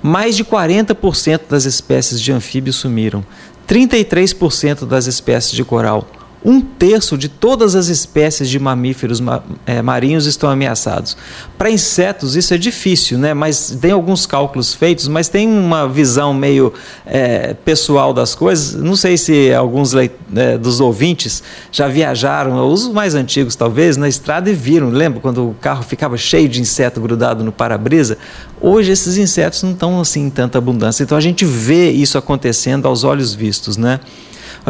Mais 0.00 0.36
de 0.36 0.44
40% 0.44 1.40
das 1.50 1.64
espécies 1.64 2.20
de 2.20 2.30
anfíbios 2.30 2.76
sumiram, 2.76 3.24
33% 3.68 4.86
das 4.86 5.08
espécies 5.08 5.50
de 5.50 5.64
coral, 5.64 6.06
um 6.44 6.60
terço 6.60 7.16
de 7.16 7.28
todas 7.28 7.74
as 7.74 7.88
espécies 7.88 8.50
de 8.50 8.58
mamíferos 8.58 9.22
é, 9.64 9.80
marinhos 9.80 10.26
estão 10.26 10.50
ameaçados. 10.50 11.16
Para 11.56 11.70
insetos 11.70 12.36
isso 12.36 12.52
é 12.52 12.58
difícil, 12.58 13.18
né? 13.18 13.32
mas 13.32 13.76
tem 13.80 13.92
alguns 13.92 14.26
cálculos 14.26 14.74
feitos, 14.74 15.08
mas 15.08 15.28
tem 15.28 15.48
uma 15.48 15.88
visão 15.88 16.34
meio 16.34 16.74
é, 17.06 17.54
pessoal 17.54 18.12
das 18.12 18.34
coisas. 18.34 18.74
Não 18.74 18.94
sei 18.94 19.16
se 19.16 19.54
alguns 19.54 19.94
é, 19.94 20.58
dos 20.58 20.80
ouvintes 20.80 21.42
já 21.72 21.88
viajaram, 21.88 22.70
os 22.70 22.88
mais 22.88 23.14
antigos 23.14 23.56
talvez, 23.56 23.96
na 23.96 24.08
estrada 24.08 24.50
e 24.50 24.54
viram. 24.54 24.90
Lembra 24.90 25.20
quando 25.20 25.48
o 25.48 25.54
carro 25.54 25.82
ficava 25.82 26.18
cheio 26.18 26.48
de 26.48 26.60
inseto 26.60 27.00
grudado 27.00 27.42
no 27.42 27.52
para-brisa? 27.52 28.18
Hoje 28.60 28.92
esses 28.92 29.16
insetos 29.16 29.62
não 29.62 29.72
estão 29.72 29.98
assim 30.00 30.26
em 30.26 30.30
tanta 30.30 30.58
abundância. 30.58 31.02
Então 31.02 31.16
a 31.16 31.20
gente 31.22 31.44
vê 31.46 31.90
isso 31.90 32.18
acontecendo 32.18 32.86
aos 32.86 33.02
olhos 33.02 33.34
vistos, 33.34 33.78
né? 33.78 34.00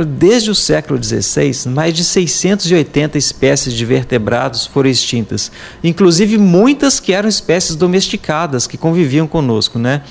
Desde 0.02 0.50
o 0.50 0.54
século 0.56 1.00
XVI, 1.02 1.68
mais 1.68 1.94
de 1.94 2.02
680 2.02 3.16
espécies 3.16 3.72
de 3.72 3.84
vertebrados 3.84 4.66
foram 4.66 4.90
extintas, 4.90 5.52
inclusive 5.84 6.36
muitas 6.36 6.98
que 6.98 7.12
eram 7.12 7.28
espécies 7.28 7.76
domesticadas, 7.76 8.66
que 8.66 8.76
conviviam 8.76 9.28
conosco. 9.28 9.78
Né? 9.78 10.02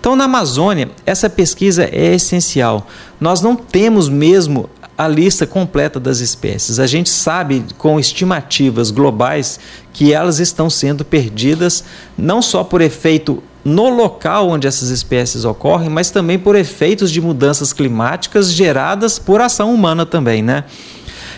Então, 0.00 0.16
na 0.16 0.24
Amazônia, 0.24 0.90
essa 1.04 1.28
pesquisa 1.28 1.84
é 1.84 2.14
essencial. 2.14 2.86
Nós 3.20 3.42
não 3.42 3.54
temos 3.54 4.08
mesmo 4.08 4.70
a 4.96 5.06
lista 5.06 5.46
completa 5.46 6.00
das 6.00 6.20
espécies. 6.20 6.78
A 6.78 6.86
gente 6.86 7.10
sabe 7.10 7.62
com 7.76 8.00
estimativas 8.00 8.90
globais 8.90 9.60
que 9.92 10.14
elas 10.14 10.38
estão 10.38 10.70
sendo 10.70 11.04
perdidas 11.04 11.84
não 12.16 12.40
só 12.40 12.64
por 12.64 12.80
efeito 12.80 13.42
no 13.66 13.88
local 13.88 14.48
onde 14.48 14.68
essas 14.68 14.90
espécies 14.90 15.44
ocorrem, 15.44 15.90
mas 15.90 16.08
também 16.08 16.38
por 16.38 16.54
efeitos 16.54 17.10
de 17.10 17.20
mudanças 17.20 17.72
climáticas 17.72 18.52
geradas 18.52 19.18
por 19.18 19.40
ação 19.40 19.74
humana 19.74 20.06
também, 20.06 20.40
né? 20.40 20.62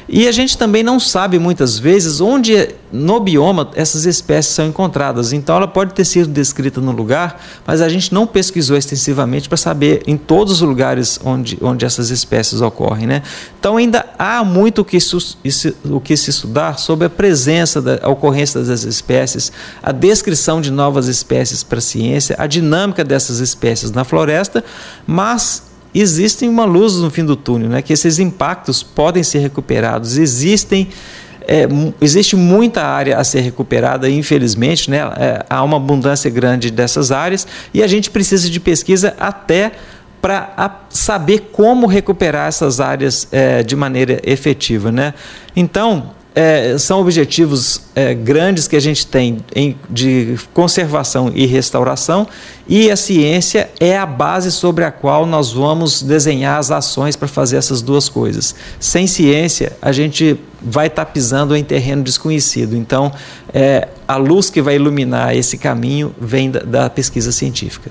E 0.09 0.27
a 0.27 0.33
gente 0.33 0.57
também 0.57 0.83
não 0.83 0.99
sabe 0.99 1.39
muitas 1.39 1.79
vezes 1.79 2.19
onde 2.19 2.75
no 2.91 3.21
bioma 3.21 3.71
essas 3.75 4.07
espécies 4.07 4.55
são 4.55 4.67
encontradas. 4.67 5.35
Então 5.35 5.57
ela 5.57 5.69
pode 5.69 5.93
ter 5.93 6.05
sido 6.07 6.31
descrita 6.31 6.81
no 6.81 6.93
lugar, 6.93 7.43
mas 7.67 7.83
a 7.83 7.89
gente 7.91 8.15
não 8.15 8.27
pesquisou 8.27 8.75
extensivamente 8.77 9.51
para 9.51 9.59
saber 9.59 10.03
em 10.07 10.17
todos 10.17 10.55
os 10.55 10.61
lugares 10.63 11.21
onde, 11.23 11.59
onde 11.61 11.85
essas 11.85 12.09
espécies 12.09 12.63
ocorrem. 12.63 13.07
Né? 13.07 13.23
Então 13.61 13.77
ainda 13.77 14.07
há 14.19 14.43
muito 14.43 14.81
o 14.81 14.85
que, 14.85 14.97
o 15.85 16.01
que 16.01 16.17
se 16.17 16.31
estudar 16.31 16.79
sobre 16.79 17.07
a 17.07 17.11
presença, 17.11 17.83
da, 17.83 18.01
a 18.03 18.09
ocorrência 18.09 18.63
das 18.63 18.85
espécies, 18.85 19.53
a 19.83 19.93
descrição 19.93 20.63
de 20.63 20.71
novas 20.71 21.07
espécies 21.07 21.63
para 21.63 21.79
a 21.79 21.83
ciência, 21.83 22.35
a 22.39 22.47
dinâmica 22.47 23.05
dessas 23.05 23.41
espécies 23.41 23.91
na 23.91 24.05
floresta, 24.05 24.65
mas 25.07 25.68
existe 25.95 26.47
uma 26.47 26.65
luz 26.65 26.95
no 26.95 27.11
fim 27.11 27.25
do 27.25 27.37
túnel, 27.37 27.69
né? 27.69 27.83
que 27.83 27.93
esses 27.93 28.19
impactos 28.19 28.83
podem 28.83 29.23
ser 29.23 29.39
recuperados, 29.39 30.19
existem 30.19 30.89
é, 31.51 31.67
existe 31.99 32.37
muita 32.37 32.85
área 32.85 33.17
a 33.17 33.25
ser 33.25 33.41
recuperada, 33.41 34.07
infelizmente, 34.11 34.91
né? 34.91 34.99
É, 35.17 35.47
há 35.49 35.65
uma 35.65 35.79
abundância 35.79 36.31
grande 36.31 36.71
dessas 36.71 37.11
áreas 37.11 37.47
e 37.73 37.83
a 37.83 37.87
gente 37.87 38.11
precisa 38.11 38.51
de 38.51 38.61
pesquisa 38.61 39.15
até 39.19 39.73
para 40.21 40.83
saber 40.91 41.51
como 41.53 41.87
recuperar 41.87 42.49
essas 42.49 42.81
áreas 42.81 43.29
é, 43.33 43.63
de 43.63 43.75
maneira 43.75 44.21
efetiva. 44.25 44.93
Né? 44.93 45.15
Então, 45.55 46.11
é, 46.35 46.77
são 46.79 47.01
objetivos 47.01 47.83
é, 47.95 48.15
grandes 48.15 48.69
que 48.69 48.77
a 48.77 48.81
gente 48.81 49.07
tem 49.07 49.39
em, 49.55 49.77
de 49.91 50.39
conservação 50.55 51.33
e 51.35 51.47
restauração, 51.47 52.29
e 52.69 52.91
a 52.91 52.97
ciência 52.97 53.71
é 53.81 53.97
a 53.97 54.07
base 54.07 54.53
sobre 54.53 54.85
a 54.85 54.91
qual 54.91 55.27
nós 55.27 55.53
vamos 55.53 56.03
desenhar 56.03 56.59
as 56.59 56.71
ações 56.71 57.17
para 57.17 57.27
fazer 57.27 57.57
essas 57.57 57.83
duas 57.83 58.09
coisas. 58.09 58.55
Sem 58.79 59.07
ciência, 59.07 59.73
a 59.81 59.91
gente 59.91 60.39
vai 60.61 60.87
estar 60.87 61.05
tá 61.05 61.11
pisando 61.11 61.57
em 61.57 61.65
terreno 61.65 62.03
desconhecido. 62.03 62.77
Então, 62.77 63.13
é, 63.53 63.89
a 64.07 64.17
luz 64.17 64.51
que 64.51 64.61
vai 64.61 64.77
iluminar 64.77 65.35
esse 65.37 65.57
caminho 65.57 66.15
vem 66.21 66.51
da, 66.51 66.61
da 66.61 66.91
pesquisa 66.91 67.33
científica. 67.33 67.91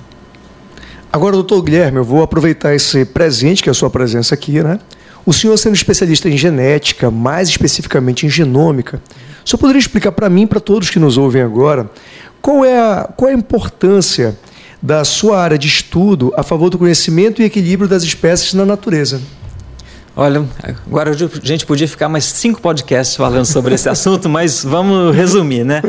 Agora, 1.12 1.34
doutor 1.34 1.62
Guilherme, 1.64 1.98
eu 1.98 2.04
vou 2.04 2.22
aproveitar 2.22 2.76
esse 2.76 3.04
presente 3.04 3.64
que 3.64 3.70
é 3.70 3.72
a 3.72 3.74
sua 3.74 3.90
presença 3.90 4.36
aqui, 4.36 4.62
né? 4.62 4.80
O 5.28 5.34
senhor, 5.34 5.58
sendo 5.58 5.76
especialista 5.76 6.30
em 6.30 6.38
genética, 6.38 7.12
mais 7.12 7.50
especificamente 7.50 8.26
em 8.26 8.30
genômica, 8.30 9.02
o 9.46 9.50
senhor 9.50 9.60
poderia 9.60 9.80
explicar 9.80 10.14
para 10.14 10.30
mim 10.30 10.48
para 10.48 10.62
todos 10.62 10.90
que 10.90 11.00
nos 11.00 11.18
ouvem 11.18 11.42
agora 11.42 11.92
qual 12.42 12.64
é, 12.64 12.80
a, 12.80 13.10
qual 13.14 13.30
é 13.30 13.34
a 13.34 13.38
importância 13.38 14.40
da 14.82 15.04
sua 15.04 15.38
área 15.38 15.58
de 15.58 15.68
estudo 15.68 16.34
a 16.38 16.44
favor 16.44 16.70
do 16.70 16.78
conhecimento 16.78 17.42
e 17.42 17.46
equilíbrio 17.46 17.90
das 17.90 18.04
espécies 18.04 18.54
na 18.54 18.66
natureza? 18.66 19.22
Olha, 20.20 20.44
agora 20.88 21.12
a 21.12 21.46
gente 21.46 21.64
podia 21.64 21.88
ficar 21.88 22.10
mais 22.10 22.24
cinco 22.24 22.60
podcasts 22.60 23.16
falando 23.16 23.46
sobre 23.46 23.76
esse 23.76 23.88
assunto, 23.88 24.28
mas 24.28 24.64
vamos 24.64 25.16
resumir, 25.16 25.64
né? 25.64 25.84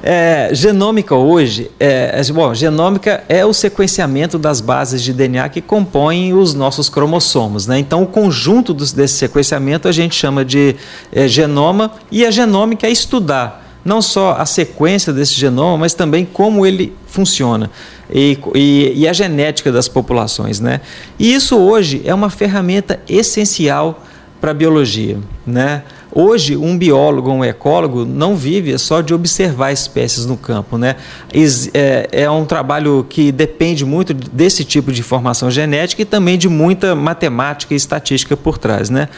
É, 0.00 0.50
genômica 0.52 1.16
hoje, 1.16 1.68
é, 1.80 2.14
é, 2.14 2.32
bom, 2.32 2.54
genômica 2.54 3.24
é 3.28 3.44
o 3.44 3.52
sequenciamento 3.52 4.38
das 4.38 4.60
bases 4.60 5.02
de 5.02 5.12
DNA 5.12 5.48
que 5.48 5.60
compõem 5.60 6.32
os 6.32 6.54
nossos 6.54 6.88
cromossomos, 6.88 7.66
né? 7.66 7.76
Então, 7.76 8.04
o 8.04 8.06
conjunto 8.06 8.72
dos, 8.72 8.92
desse 8.92 9.14
sequenciamento 9.14 9.88
a 9.88 9.92
gente 9.92 10.14
chama 10.14 10.44
de 10.44 10.76
é, 11.12 11.26
genoma 11.26 11.90
e 12.08 12.24
a 12.24 12.30
genômica 12.30 12.86
é 12.86 12.90
estudar 12.92 13.61
não 13.84 14.00
só 14.00 14.36
a 14.38 14.46
sequência 14.46 15.12
desse 15.12 15.34
genoma, 15.34 15.78
mas 15.78 15.94
também 15.94 16.24
como 16.24 16.64
ele 16.64 16.94
funciona 17.06 17.70
e, 18.12 18.38
e, 18.54 18.92
e, 18.96 19.08
a 19.08 19.12
genética 19.12 19.72
das 19.72 19.88
populações. 19.88 20.60
Né? 20.60 20.80
E 21.18 21.34
isso 21.34 21.58
hoje 21.58 22.02
é 22.04 22.14
uma 22.14 22.30
ferramenta 22.30 23.00
essencial 23.08 24.04
para 24.40 24.50
a 24.50 24.54
biologia. 24.54 25.18
Né? 25.46 25.82
Hoje, 26.14 26.58
um 26.58 26.76
biólogo, 26.76 27.30
um 27.30 27.42
ecólogo, 27.42 28.04
não 28.04 28.36
vive 28.36 28.76
só 28.76 29.00
de 29.00 29.14
observar 29.14 29.72
espécies 29.72 30.26
no 30.26 30.36
campo. 30.36 30.76
Né? 30.76 30.96
É, 31.72 32.08
é 32.12 32.30
um 32.30 32.44
trabalho 32.44 33.06
que 33.08 33.32
depende 33.32 33.84
muito 33.84 34.12
desse 34.12 34.62
tipo 34.62 34.92
de 34.92 35.00
informação 35.00 35.50
genética 35.50 36.02
e 36.02 36.04
também 36.04 36.36
de 36.36 36.50
muita 36.50 36.94
matemática 36.94 37.72
e 37.72 37.76
estatística 37.76 38.36
por 38.36 38.58
trás. 38.58 38.90
Né? 38.90 39.08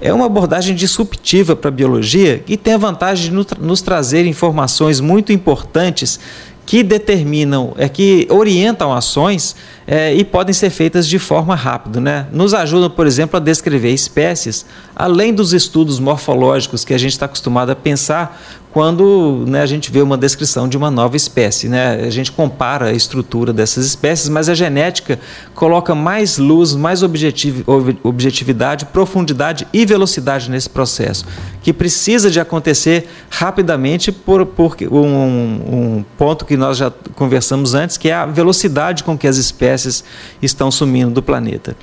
É 0.00 0.12
uma 0.12 0.26
abordagem 0.26 0.76
disruptiva 0.76 1.56
para 1.56 1.68
a 1.68 1.72
biologia 1.72 2.44
e 2.46 2.56
tem 2.56 2.74
a 2.74 2.78
vantagem 2.78 3.30
de 3.30 3.46
nos 3.60 3.82
trazer 3.82 4.24
informações 4.24 5.00
muito 5.00 5.32
importantes 5.32 6.20
que 6.66 6.82
determinam, 6.82 7.74
é, 7.76 7.88
que 7.88 8.26
orientam 8.30 8.92
ações 8.92 9.54
é, 9.86 10.14
e 10.14 10.24
podem 10.24 10.54
ser 10.54 10.70
feitas 10.70 11.06
de 11.06 11.18
forma 11.18 11.54
rápida. 11.54 12.00
Né? 12.00 12.26
Nos 12.32 12.54
ajudam, 12.54 12.88
por 12.88 13.06
exemplo, 13.06 13.36
a 13.36 13.40
descrever 13.40 13.92
espécies, 13.92 14.64
além 14.96 15.34
dos 15.34 15.52
estudos 15.52 15.98
morfológicos 15.98 16.84
que 16.84 16.94
a 16.94 16.98
gente 16.98 17.12
está 17.12 17.26
acostumado 17.26 17.70
a 17.70 17.76
pensar 17.76 18.40
quando 18.74 19.44
né, 19.46 19.62
a 19.62 19.66
gente 19.66 19.88
vê 19.92 20.02
uma 20.02 20.18
descrição 20.18 20.68
de 20.68 20.76
uma 20.76 20.90
nova 20.90 21.16
espécie. 21.16 21.68
Né? 21.68 22.04
A 22.04 22.10
gente 22.10 22.32
compara 22.32 22.86
a 22.86 22.92
estrutura 22.92 23.52
dessas 23.52 23.86
espécies, 23.86 24.28
mas 24.28 24.48
a 24.48 24.54
genética 24.54 25.20
coloca 25.54 25.94
mais 25.94 26.38
luz, 26.38 26.74
mais 26.74 27.00
objetividade, 27.00 28.86
profundidade 28.86 29.64
e 29.72 29.86
velocidade 29.86 30.50
nesse 30.50 30.68
processo, 30.68 31.24
que 31.62 31.72
precisa 31.72 32.28
de 32.28 32.40
acontecer 32.40 33.08
rapidamente 33.30 34.10
por, 34.10 34.44
por 34.44 34.76
um, 34.90 34.98
um 34.98 36.04
ponto 36.18 36.44
que 36.44 36.56
nós 36.56 36.76
já 36.76 36.90
conversamos 37.14 37.74
antes, 37.74 37.96
que 37.96 38.08
é 38.08 38.14
a 38.14 38.26
velocidade 38.26 39.04
com 39.04 39.16
que 39.16 39.28
as 39.28 39.36
espécies 39.36 40.02
estão 40.42 40.68
sumindo 40.72 41.12
do 41.12 41.22
planeta. 41.22 41.76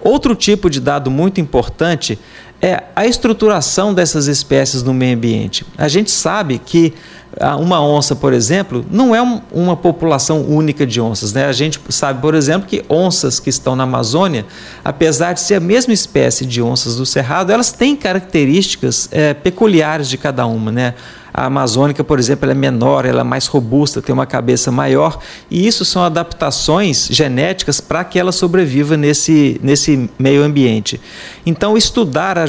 Outro 0.00 0.34
tipo 0.36 0.70
de 0.70 0.78
dado 0.78 1.10
muito 1.10 1.40
importante 1.40 2.18
é 2.60 2.82
a 2.94 3.06
estruturação 3.06 3.94
dessas 3.94 4.26
espécies 4.26 4.82
no 4.82 4.92
meio 4.92 5.16
ambiente. 5.16 5.64
A 5.76 5.86
gente 5.86 6.10
sabe 6.10 6.58
que 6.58 6.92
ah, 7.40 7.56
uma 7.56 7.80
onça, 7.80 8.16
por 8.16 8.32
exemplo, 8.32 8.84
não 8.90 9.14
é 9.14 9.22
um, 9.22 9.40
uma 9.52 9.76
população 9.76 10.42
única 10.42 10.86
de 10.86 11.00
onças. 11.00 11.32
Né? 11.32 11.44
A 11.44 11.52
gente 11.52 11.80
sabe, 11.88 12.20
por 12.20 12.34
exemplo, 12.34 12.66
que 12.66 12.84
onças 12.88 13.38
que 13.38 13.50
estão 13.50 13.76
na 13.76 13.84
Amazônia, 13.84 14.44
apesar 14.84 15.34
de 15.34 15.40
ser 15.40 15.56
a 15.56 15.60
mesma 15.60 15.92
espécie 15.92 16.44
de 16.44 16.60
onças 16.60 16.96
do 16.96 17.06
Cerrado, 17.06 17.52
elas 17.52 17.70
têm 17.70 17.94
características 17.94 19.08
é, 19.12 19.34
peculiares 19.34 20.08
de 20.08 20.16
cada 20.16 20.46
uma. 20.46 20.72
Né? 20.72 20.94
A 21.32 21.46
amazônica, 21.46 22.02
por 22.02 22.18
exemplo, 22.18 22.50
é 22.50 22.54
menor, 22.54 23.04
ela 23.04 23.20
é 23.20 23.24
mais 23.24 23.46
robusta, 23.46 24.00
tem 24.00 24.12
uma 24.12 24.26
cabeça 24.26 24.72
maior, 24.72 25.18
e 25.50 25.66
isso 25.66 25.84
são 25.84 26.02
adaptações 26.02 27.08
genéticas 27.10 27.80
para 27.80 28.02
que 28.04 28.18
ela 28.18 28.32
sobreviva 28.32 28.96
nesse, 28.96 29.60
nesse 29.62 30.08
meio 30.18 30.42
ambiente. 30.42 31.00
Então, 31.44 31.76
estudar 31.76 32.38
a, 32.38 32.44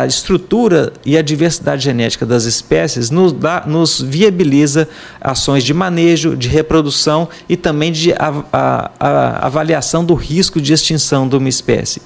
a 0.00 0.06
estrutura 0.06 0.92
e 1.04 1.16
a 1.16 1.22
diversidade 1.22 1.84
genética 1.84 2.26
das 2.26 2.44
espécies 2.44 3.10
nos, 3.10 3.32
dá, 3.32 3.64
nos 3.66 4.00
viabiliza 4.00 4.88
ações 5.20 5.64
de 5.64 5.72
manejo, 5.72 6.36
de 6.36 6.48
reprodução 6.48 7.28
e 7.48 7.56
também 7.56 7.92
de 7.92 8.12
a, 8.12 8.44
a, 8.52 8.90
a 8.98 9.46
avaliação 9.46 10.04
do 10.04 10.14
risco 10.14 10.60
de 10.60 10.72
extinção 10.72 11.28
de 11.28 11.36
uma 11.36 11.48
espécie. 11.48 12.02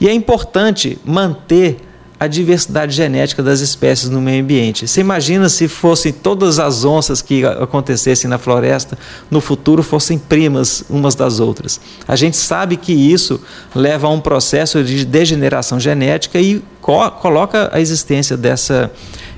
E 0.00 0.08
é 0.08 0.12
importante 0.12 0.98
manter 1.04 1.87
a 2.20 2.26
diversidade 2.26 2.94
genética 2.94 3.42
das 3.42 3.60
espécies 3.60 4.08
no 4.08 4.20
meio 4.20 4.42
ambiente. 4.42 4.88
Você 4.88 5.00
imagina 5.00 5.48
se 5.48 5.68
fossem 5.68 6.12
todas 6.12 6.58
as 6.58 6.84
onças 6.84 7.22
que 7.22 7.44
acontecessem 7.44 8.28
na 8.28 8.38
floresta 8.38 8.98
no 9.30 9.40
futuro 9.40 9.82
fossem 9.82 10.18
primas 10.18 10.82
umas 10.90 11.14
das 11.14 11.38
outras. 11.38 11.80
A 12.06 12.16
gente 12.16 12.36
sabe 12.36 12.76
que 12.76 12.92
isso 12.92 13.40
leva 13.74 14.08
a 14.08 14.10
um 14.10 14.20
processo 14.20 14.82
de 14.82 15.04
degeneração 15.04 15.78
genética 15.78 16.40
e 16.40 16.62
co 16.80 17.10
coloca 17.12 17.70
a 17.72 17.80
existência 17.80 18.36
dessa 18.36 18.90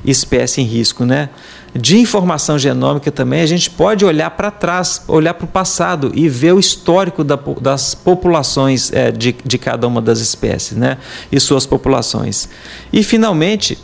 espécie 0.04 0.62
em 0.62 0.64
risco, 0.64 1.04
né? 1.04 1.28
De 1.74 1.98
informação 1.98 2.58
genômica 2.58 3.10
também, 3.12 3.42
a 3.42 3.46
gente 3.46 3.70
pode 3.70 4.04
olhar 4.04 4.30
para 4.30 4.50
trás, 4.50 5.02
olhar 5.06 5.34
para 5.34 5.44
o 5.44 5.48
passado 5.48 6.10
e 6.14 6.28
ver 6.28 6.52
o 6.52 6.58
histórico 6.58 7.22
da, 7.22 7.38
das 7.60 7.94
populações 7.94 8.92
é, 8.92 9.12
de, 9.12 9.36
de 9.44 9.58
cada 9.58 9.86
uma 9.86 10.02
das 10.02 10.18
espécies 10.18 10.76
né? 10.76 10.98
e 11.30 11.38
suas 11.38 11.66
populações. 11.66 12.48
E, 12.92 13.04
finalmente, 13.04 13.78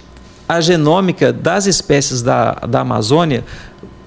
a 0.48 0.60
genômica 0.60 1.32
das 1.32 1.66
espécies 1.66 2.22
da, 2.22 2.52
da 2.54 2.80
Amazônia 2.80 3.44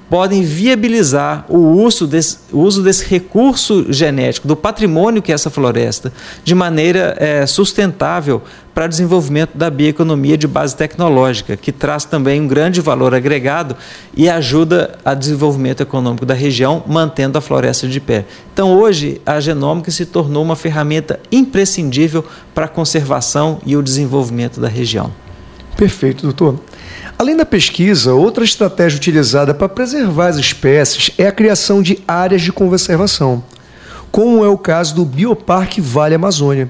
podem 0.09 0.41
viabilizar 0.41 1.45
o 1.47 1.57
uso, 1.57 2.07
desse, 2.07 2.39
uso 2.51 2.81
desse 2.81 3.05
recurso 3.05 3.85
genético, 3.93 4.47
do 4.47 4.55
patrimônio 4.55 5.21
que 5.21 5.31
é 5.31 5.35
essa 5.35 5.49
floresta, 5.49 6.11
de 6.43 6.55
maneira 6.55 7.15
é, 7.19 7.45
sustentável 7.45 8.41
para 8.73 8.85
o 8.85 8.89
desenvolvimento 8.89 9.57
da 9.57 9.69
bioeconomia 9.69 10.37
de 10.37 10.47
base 10.47 10.75
tecnológica, 10.75 11.55
que 11.55 11.71
traz 11.71 12.05
também 12.05 12.41
um 12.41 12.47
grande 12.47 12.81
valor 12.81 13.13
agregado 13.13 13.75
e 14.15 14.29
ajuda 14.29 14.97
a 15.03 15.13
desenvolvimento 15.13 15.81
econômico 15.81 16.25
da 16.25 16.33
região, 16.33 16.83
mantendo 16.87 17.37
a 17.37 17.41
floresta 17.41 17.87
de 17.87 17.99
pé. 17.99 18.25
Então, 18.53 18.77
hoje, 18.77 19.21
a 19.25 19.39
genômica 19.39 19.91
se 19.91 20.05
tornou 20.05 20.41
uma 20.43 20.55
ferramenta 20.55 21.19
imprescindível 21.31 22.25
para 22.53 22.65
a 22.65 22.69
conservação 22.69 23.59
e 23.65 23.75
o 23.75 23.83
desenvolvimento 23.83 24.59
da 24.59 24.67
região. 24.67 25.11
Perfeito, 25.75 26.23
doutor. 26.23 26.59
Além 27.19 27.35
da 27.35 27.45
pesquisa, 27.45 28.13
outra 28.13 28.45
estratégia 28.45 28.95
utilizada 28.95 29.53
para 29.53 29.67
preservar 29.67 30.27
as 30.27 30.37
espécies 30.37 31.11
é 31.17 31.27
a 31.27 31.33
criação 31.33 31.81
de 31.81 31.99
áreas 32.07 32.41
de 32.41 32.49
conservação, 32.49 33.43
como 34.09 34.41
é 34.41 34.47
o 34.47 34.57
caso 34.57 34.95
do 34.95 35.03
Bioparque 35.03 35.81
Vale 35.81 36.15
Amazônia. 36.15 36.69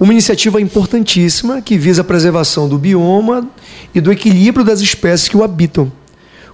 Uma 0.00 0.12
iniciativa 0.12 0.60
importantíssima 0.60 1.62
que 1.62 1.78
visa 1.78 2.00
a 2.00 2.04
preservação 2.04 2.68
do 2.68 2.76
bioma 2.76 3.48
e 3.94 4.00
do 4.00 4.10
equilíbrio 4.10 4.66
das 4.66 4.80
espécies 4.80 5.28
que 5.28 5.36
o 5.36 5.44
habitam. 5.44 5.92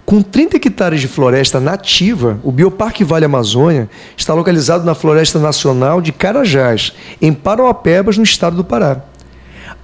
Com 0.04 0.20
30 0.20 0.58
hectares 0.58 1.00
de 1.00 1.08
floresta 1.08 1.58
nativa, 1.58 2.38
o 2.44 2.52
Bioparque 2.52 3.04
Vale 3.04 3.24
Amazônia 3.24 3.88
está 4.14 4.34
localizado 4.34 4.84
na 4.84 4.94
Floresta 4.94 5.38
Nacional 5.38 6.02
de 6.02 6.12
Carajás, 6.12 6.92
em 7.22 7.32
Parauapebas, 7.32 8.18
no 8.18 8.22
estado 8.22 8.54
do 8.54 8.64
Pará. 8.64 9.02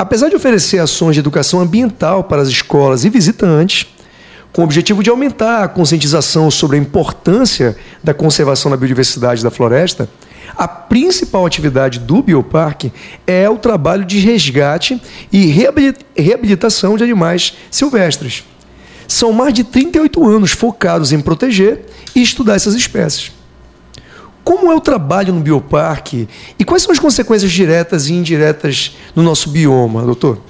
Apesar 0.00 0.30
de 0.30 0.36
oferecer 0.36 0.78
ações 0.78 1.12
de 1.12 1.20
educação 1.20 1.60
ambiental 1.60 2.24
para 2.24 2.40
as 2.40 2.48
escolas 2.48 3.04
e 3.04 3.10
visitantes, 3.10 3.86
com 4.50 4.62
o 4.62 4.64
objetivo 4.64 5.02
de 5.02 5.10
aumentar 5.10 5.62
a 5.62 5.68
conscientização 5.68 6.50
sobre 6.50 6.78
a 6.78 6.80
importância 6.80 7.76
da 8.02 8.14
conservação 8.14 8.70
da 8.70 8.78
biodiversidade 8.78 9.42
da 9.42 9.50
floresta, 9.50 10.08
a 10.56 10.66
principal 10.66 11.44
atividade 11.44 11.98
do 11.98 12.22
bioparque 12.22 12.90
é 13.26 13.46
o 13.50 13.58
trabalho 13.58 14.06
de 14.06 14.18
resgate 14.20 14.98
e 15.30 15.44
reabilitação 16.16 16.96
de 16.96 17.04
animais 17.04 17.58
silvestres. 17.70 18.42
São 19.06 19.34
mais 19.34 19.52
de 19.52 19.64
38 19.64 20.26
anos 20.26 20.52
focados 20.52 21.12
em 21.12 21.20
proteger 21.20 21.84
e 22.14 22.22
estudar 22.22 22.54
essas 22.54 22.74
espécies. 22.74 23.32
Como 24.44 24.70
é 24.70 24.74
o 24.74 24.80
trabalho 24.80 25.32
no 25.32 25.40
bioparque 25.40 26.28
e 26.58 26.64
quais 26.64 26.82
são 26.82 26.92
as 26.92 26.98
consequências 26.98 27.50
diretas 27.50 28.08
e 28.08 28.14
indiretas 28.14 28.96
no 29.14 29.22
nosso 29.22 29.50
bioma, 29.50 30.02
doutor? 30.02 30.40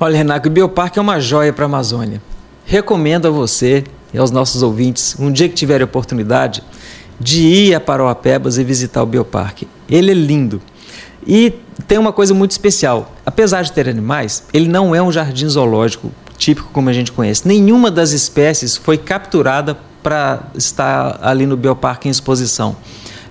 Olha, 0.00 0.16
Renato, 0.16 0.48
o 0.48 0.52
bioparque 0.52 0.98
é 0.98 1.02
uma 1.02 1.20
joia 1.20 1.52
para 1.52 1.64
a 1.64 1.66
Amazônia. 1.66 2.20
Recomendo 2.64 3.28
a 3.28 3.30
você 3.30 3.84
e 4.12 4.18
aos 4.18 4.30
nossos 4.30 4.62
ouvintes, 4.62 5.16
um 5.18 5.30
dia 5.30 5.48
que 5.48 5.54
tiver 5.54 5.82
oportunidade, 5.82 6.62
de 7.18 7.42
ir 7.42 7.74
a 7.74 7.80
Paroapebas 7.80 8.58
e 8.58 8.64
visitar 8.64 9.02
o 9.02 9.06
bioparque. 9.06 9.68
Ele 9.88 10.10
é 10.10 10.14
lindo. 10.14 10.60
E 11.26 11.54
tem 11.86 11.98
uma 11.98 12.12
coisa 12.12 12.34
muito 12.34 12.50
especial. 12.50 13.12
Apesar 13.24 13.62
de 13.62 13.72
ter 13.72 13.88
animais, 13.88 14.44
ele 14.52 14.68
não 14.68 14.94
é 14.94 15.00
um 15.00 15.12
jardim 15.12 15.48
zoológico 15.48 16.10
típico 16.36 16.70
como 16.72 16.88
a 16.88 16.92
gente 16.92 17.12
conhece. 17.12 17.46
Nenhuma 17.46 17.90
das 17.90 18.10
espécies 18.10 18.76
foi 18.76 18.98
capturada 18.98 19.78
para 20.02 20.40
estar 20.56 21.20
ali 21.22 21.46
no 21.46 21.56
bioparque 21.56 22.08
em 22.08 22.10
exposição. 22.10 22.76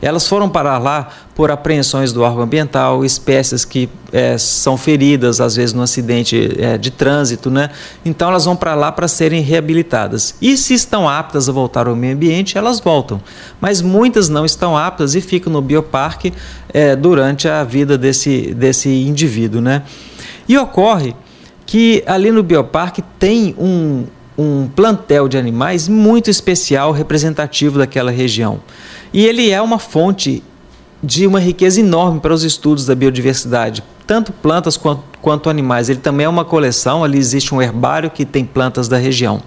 Elas 0.01 0.27
foram 0.27 0.49
parar 0.49 0.77
lá 0.79 1.09
por 1.35 1.51
apreensões 1.51 2.11
do 2.11 2.21
órgão 2.21 2.43
ambiental, 2.43 3.05
espécies 3.05 3.63
que 3.63 3.89
é, 4.11 4.37
são 4.37 4.75
feridas, 4.75 5.39
às 5.39 5.55
vezes 5.55 5.73
no 5.73 5.81
acidente 5.81 6.55
é, 6.59 6.77
de 6.77 6.89
trânsito, 6.89 7.51
né? 7.51 7.69
Então 8.03 8.29
elas 8.29 8.45
vão 8.45 8.55
para 8.55 8.73
lá 8.73 8.91
para 8.91 9.07
serem 9.07 9.41
reabilitadas. 9.41 10.35
E 10.41 10.57
se 10.57 10.73
estão 10.73 11.07
aptas 11.07 11.47
a 11.47 11.51
voltar 11.51 11.87
ao 11.87 11.95
meio 11.95 12.15
ambiente, 12.15 12.57
elas 12.57 12.79
voltam. 12.79 13.21
Mas 13.59 13.81
muitas 13.81 14.27
não 14.27 14.45
estão 14.45 14.75
aptas 14.75 15.13
e 15.15 15.21
ficam 15.21 15.53
no 15.53 15.61
bioparque 15.61 16.33
é, 16.73 16.95
durante 16.95 17.47
a 17.47 17.63
vida 17.63 17.97
desse, 17.97 18.53
desse 18.53 18.89
indivíduo, 18.89 19.61
né? 19.61 19.83
E 20.47 20.57
ocorre 20.57 21.15
que 21.65 22.03
ali 22.05 22.31
no 22.31 22.43
bioparque 22.43 23.01
tem 23.17 23.55
um, 23.57 24.05
um 24.37 24.67
plantel 24.67 25.27
de 25.27 25.37
animais 25.37 25.87
muito 25.87 26.29
especial, 26.29 26.91
representativo 26.91 27.77
daquela 27.77 28.11
região. 28.11 28.59
E 29.13 29.25
ele 29.25 29.49
é 29.49 29.61
uma 29.61 29.77
fonte 29.77 30.43
de 31.03 31.25
uma 31.25 31.39
riqueza 31.39 31.79
enorme 31.79 32.19
para 32.19 32.33
os 32.33 32.43
estudos 32.43 32.85
da 32.85 32.93
biodiversidade, 32.93 33.83
tanto 34.05 34.31
plantas 34.31 34.77
quanto, 34.77 35.03
quanto, 35.21 35.49
animais. 35.49 35.89
Ele 35.89 35.99
também 35.99 36.25
é 36.25 36.29
uma 36.29 36.45
coleção, 36.45 37.03
ali 37.03 37.17
existe 37.17 37.53
um 37.53 37.61
herbário 37.61 38.09
que 38.09 38.25
tem 38.25 38.45
plantas 38.45 38.87
da 38.87 38.97
região. 38.97 39.41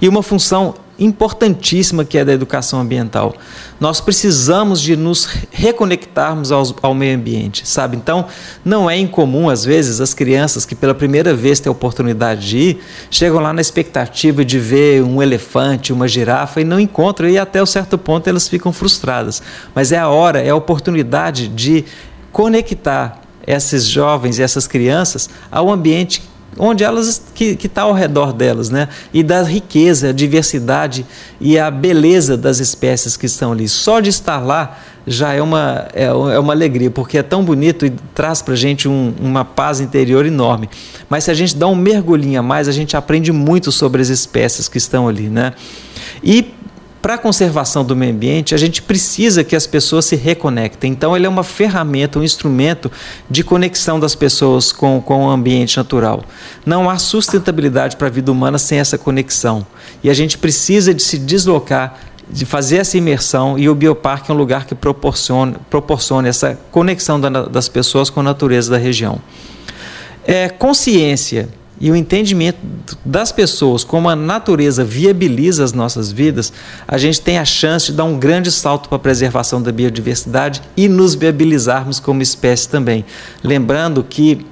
E 0.00 0.08
uma 0.08 0.22
função 0.22 0.74
importantíssima 1.04 2.04
que 2.04 2.18
é 2.18 2.24
da 2.24 2.32
educação 2.32 2.80
ambiental. 2.80 3.34
Nós 3.80 4.00
precisamos 4.00 4.80
de 4.80 4.96
nos 4.96 5.28
reconectarmos 5.50 6.52
aos, 6.52 6.74
ao 6.82 6.94
meio 6.94 7.16
ambiente, 7.16 7.66
sabe? 7.66 7.96
Então, 7.96 8.26
não 8.64 8.88
é 8.88 8.96
incomum, 8.96 9.48
às 9.48 9.64
vezes, 9.64 10.00
as 10.00 10.14
crianças 10.14 10.64
que 10.64 10.74
pela 10.74 10.94
primeira 10.94 11.34
vez 11.34 11.60
têm 11.60 11.68
a 11.68 11.72
oportunidade 11.72 12.48
de 12.48 12.58
ir, 12.58 12.84
chegam 13.10 13.40
lá 13.40 13.52
na 13.52 13.60
expectativa 13.60 14.44
de 14.44 14.58
ver 14.58 15.02
um 15.02 15.22
elefante, 15.22 15.92
uma 15.92 16.08
girafa 16.08 16.60
e 16.60 16.64
não 16.64 16.78
encontram, 16.78 17.28
e 17.28 17.38
até 17.38 17.62
um 17.62 17.66
certo 17.66 17.98
ponto 17.98 18.28
elas 18.28 18.48
ficam 18.48 18.72
frustradas. 18.72 19.42
Mas 19.74 19.92
é 19.92 19.98
a 19.98 20.08
hora, 20.08 20.40
é 20.40 20.50
a 20.50 20.56
oportunidade 20.56 21.48
de 21.48 21.84
conectar 22.30 23.20
esses 23.46 23.84
jovens 23.84 24.38
e 24.38 24.42
essas 24.42 24.66
crianças 24.66 25.28
ao 25.50 25.70
ambiente 25.70 26.22
onde 26.58 26.84
elas 26.84 27.22
que 27.34 27.58
está 27.62 27.82
ao 27.82 27.92
redor 27.92 28.32
delas, 28.32 28.70
né? 28.70 28.88
E 29.12 29.22
da 29.22 29.42
riqueza, 29.42 30.10
a 30.10 30.12
diversidade 30.12 31.06
e 31.40 31.58
a 31.58 31.70
beleza 31.70 32.36
das 32.36 32.58
espécies 32.60 33.16
que 33.16 33.26
estão 33.26 33.52
ali. 33.52 33.68
Só 33.68 34.00
de 34.00 34.10
estar 34.10 34.38
lá 34.40 34.78
já 35.06 35.32
é 35.32 35.42
uma, 35.42 35.88
é, 35.92 36.04
é 36.04 36.38
uma 36.38 36.52
alegria, 36.52 36.90
porque 36.90 37.18
é 37.18 37.22
tão 37.22 37.44
bonito 37.44 37.84
e 37.84 37.90
traz 38.14 38.40
para 38.40 38.54
a 38.54 38.56
gente 38.56 38.88
um, 38.88 39.12
uma 39.20 39.44
paz 39.44 39.80
interior 39.80 40.24
enorme. 40.24 40.68
Mas 41.08 41.24
se 41.24 41.30
a 41.30 41.34
gente 41.34 41.56
dá 41.56 41.66
um 41.66 41.74
mergulhinho 41.74 42.38
a 42.38 42.42
mais, 42.42 42.68
a 42.68 42.72
gente 42.72 42.96
aprende 42.96 43.32
muito 43.32 43.72
sobre 43.72 44.00
as 44.00 44.08
espécies 44.08 44.68
que 44.68 44.78
estão 44.78 45.08
ali, 45.08 45.28
né? 45.28 45.54
E 46.22 46.51
para 47.02 47.14
a 47.14 47.18
conservação 47.18 47.84
do 47.84 47.96
meio 47.96 48.12
ambiente, 48.12 48.54
a 48.54 48.58
gente 48.58 48.80
precisa 48.80 49.42
que 49.42 49.56
as 49.56 49.66
pessoas 49.66 50.04
se 50.04 50.14
reconectem. 50.14 50.92
Então, 50.92 51.16
ele 51.16 51.26
é 51.26 51.28
uma 51.28 51.42
ferramenta, 51.42 52.20
um 52.20 52.22
instrumento 52.22 52.90
de 53.28 53.42
conexão 53.42 53.98
das 53.98 54.14
pessoas 54.14 54.70
com, 54.70 55.02
com 55.02 55.26
o 55.26 55.28
ambiente 55.28 55.76
natural. 55.76 56.22
Não 56.64 56.88
há 56.88 56.98
sustentabilidade 56.98 57.96
para 57.96 58.06
a 58.06 58.10
vida 58.10 58.30
humana 58.30 58.56
sem 58.56 58.78
essa 58.78 58.96
conexão. 58.96 59.66
E 60.04 60.08
a 60.08 60.14
gente 60.14 60.38
precisa 60.38 60.94
de 60.94 61.02
se 61.02 61.18
deslocar 61.18 61.98
de 62.30 62.46
fazer 62.46 62.76
essa 62.76 62.96
imersão 62.96 63.58
e 63.58 63.68
o 63.68 63.74
bioparque 63.74 64.30
é 64.30 64.34
um 64.34 64.36
lugar 64.36 64.64
que 64.64 64.74
proporciona, 64.74 65.56
proporciona 65.68 66.28
essa 66.28 66.58
conexão 66.70 67.20
da, 67.20 67.28
das 67.28 67.68
pessoas 67.68 68.08
com 68.08 68.20
a 68.20 68.22
natureza 68.22 68.70
da 68.70 68.78
região. 68.78 69.20
É, 70.24 70.48
consciência 70.48 71.48
e 71.82 71.90
o 71.90 71.96
entendimento 71.96 72.60
das 73.04 73.32
pessoas, 73.32 73.82
como 73.82 74.08
a 74.08 74.14
natureza 74.14 74.84
viabiliza 74.84 75.64
as 75.64 75.72
nossas 75.72 76.12
vidas, 76.12 76.52
a 76.86 76.96
gente 76.96 77.20
tem 77.20 77.38
a 77.38 77.44
chance 77.44 77.86
de 77.86 77.94
dar 77.94 78.04
um 78.04 78.16
grande 78.16 78.52
salto 78.52 78.88
para 78.88 78.94
a 78.94 79.00
preservação 79.00 79.60
da 79.60 79.72
biodiversidade 79.72 80.62
e 80.76 80.88
nos 80.88 81.16
viabilizarmos 81.16 81.98
como 81.98 82.22
espécie 82.22 82.68
também. 82.68 83.04
Lembrando 83.42 84.04
que 84.04 84.46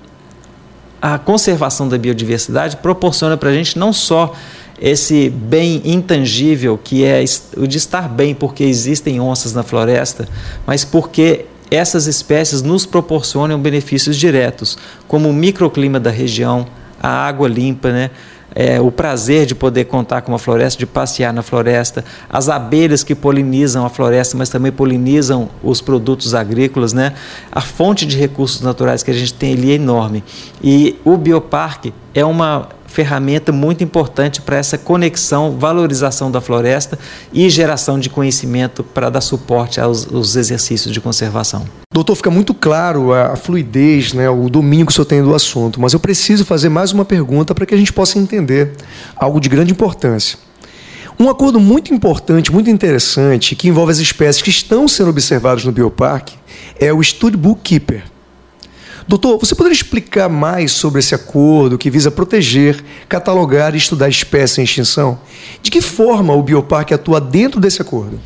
a 1.01 1.19
conservação 1.19 1.89
da 1.89 1.97
biodiversidade 1.97 2.79
proporciona 2.79 3.37
para 3.37 3.51
a 3.51 3.55
gente 3.55 3.79
não 3.79 3.93
só 3.93 4.35
esse 4.81 5.31
bem 5.31 5.81
intangível 5.85 6.77
que 6.83 7.05
é 7.05 7.23
o 7.57 7.65
de 7.65 7.79
estar 7.79 8.09
bem 8.09 8.35
porque 8.35 8.65
existem 8.65 9.21
onças 9.21 9.55
na 9.55 9.63
floresta, 9.63 10.29
mas 10.67 10.85
porque 10.85 11.47
essas 11.71 12.09
espécies 12.09 12.61
nos 12.61 12.85
proporcionam 12.85 13.57
benefícios 13.61 14.17
diretos, 14.17 14.77
como 15.07 15.29
o 15.29 15.33
microclima 15.33 16.01
da 16.01 16.11
região, 16.11 16.67
a 17.01 17.09
água 17.09 17.49
limpa, 17.49 17.91
né? 17.91 18.11
É, 18.53 18.81
o 18.81 18.91
prazer 18.91 19.47
de 19.47 19.55
poder 19.55 19.85
contar 19.85 20.23
com 20.23 20.33
uma 20.33 20.39
floresta, 20.39 20.77
de 20.77 20.85
passear 20.85 21.33
na 21.33 21.41
floresta, 21.41 22.05
as 22.29 22.49
abelhas 22.49 23.05
que 23.05 23.15
polinizam 23.15 23.87
a 23.87 23.89
floresta, 23.89 24.37
mas 24.37 24.49
também 24.49 24.73
polinizam 24.73 25.49
os 25.63 25.81
produtos 25.81 26.35
agrícolas, 26.35 26.93
né? 26.93 27.15
A 27.53 27.61
fonte 27.61 28.05
de 28.05 28.17
recursos 28.17 28.61
naturais 28.61 29.05
que 29.05 29.11
a 29.11 29.15
gente 29.15 29.33
tem 29.35 29.53
ali 29.53 29.71
é 29.71 29.75
enorme. 29.75 30.25
E 30.63 30.99
o 31.05 31.17
bioparque 31.17 31.95
é 32.13 32.25
uma 32.25 32.69
ferramenta 32.91 33.53
muito 33.53 33.83
importante 33.83 34.43
para 34.43 34.57
essa 34.57 34.77
conexão, 34.77 35.57
valorização 35.57 36.31
da 36.31 36.41
floresta 36.41 36.99
e 37.33 37.49
geração 37.49 37.99
de 37.99 38.11
conhecimento 38.11 38.83
para 38.83 39.09
dar 39.09 39.21
suporte 39.21 39.81
aos, 39.81 40.13
aos, 40.13 40.37
exercícios 40.37 40.93
de 40.93 41.01
conservação. 41.01 41.65
Doutor, 41.95 42.17
fica 42.17 42.31
muito 42.31 42.53
claro 42.53 43.15
a, 43.15 43.37
fluidez, 43.37 44.13
né, 44.13 44.29
o 44.29 44.49
domínio 44.51 44.87
que 44.87 44.93
o 44.93 44.95
senhor 44.95 45.07
tem 45.07 45.23
do 45.23 45.35
assunto, 45.35 45.81
mas 45.81 45.93
eu 45.93 46.01
preciso 46.01 46.45
fazer 46.45 46.69
mais 46.69 46.93
uma 46.93 47.05
pergunta 47.05 47.55
para 47.55 47.65
que 47.65 47.75
a 47.75 47.79
gente 47.79 47.93
possa 47.93 48.19
entender 48.19 48.73
algo 49.17 49.41
de 49.41 49.49
grande 49.49 49.71
importância. 49.73 50.39
Um 51.19 51.29
acordo 51.29 51.61
muito 51.61 51.93
importante, 51.93 52.51
muito 52.51 52.71
interessante, 52.71 53.55
que 53.55 53.69
envolve 53.69 53.93
as 53.93 53.99
espécies 53.99 54.43
que 54.43 54.51
estão 54.51 54.89
sendo 54.89 55.11
observadas 55.11 55.65
no 55.65 55.71
bioparque, 55.71 56.35
é 56.79 56.93
o 56.93 57.03
Study 57.03 57.37
Book 57.37 57.61
Keeper. 57.63 58.05
Doutor, 59.07 59.39
você 59.39 59.55
poderia 59.55 59.75
explicar 59.75 60.29
mais 60.29 60.73
sobre 60.73 61.01
esse 61.01 61.15
acordo 61.15 61.79
que 61.79 61.91
visa 61.91 62.11
proteger, 62.11 62.83
catalogar 63.09 63.75
e 63.75 63.79
estudar 63.79 64.09
espécies 64.09 64.59
em 64.59 64.63
extinção? 64.63 65.19
De 65.63 65.71
que 65.71 65.81
forma 65.81 66.35
o 66.35 66.43
Bioparque 66.43 66.95
atua 66.95 67.21
dentro 67.21 67.61
desse 67.61 67.83
acordo? 67.83 68.21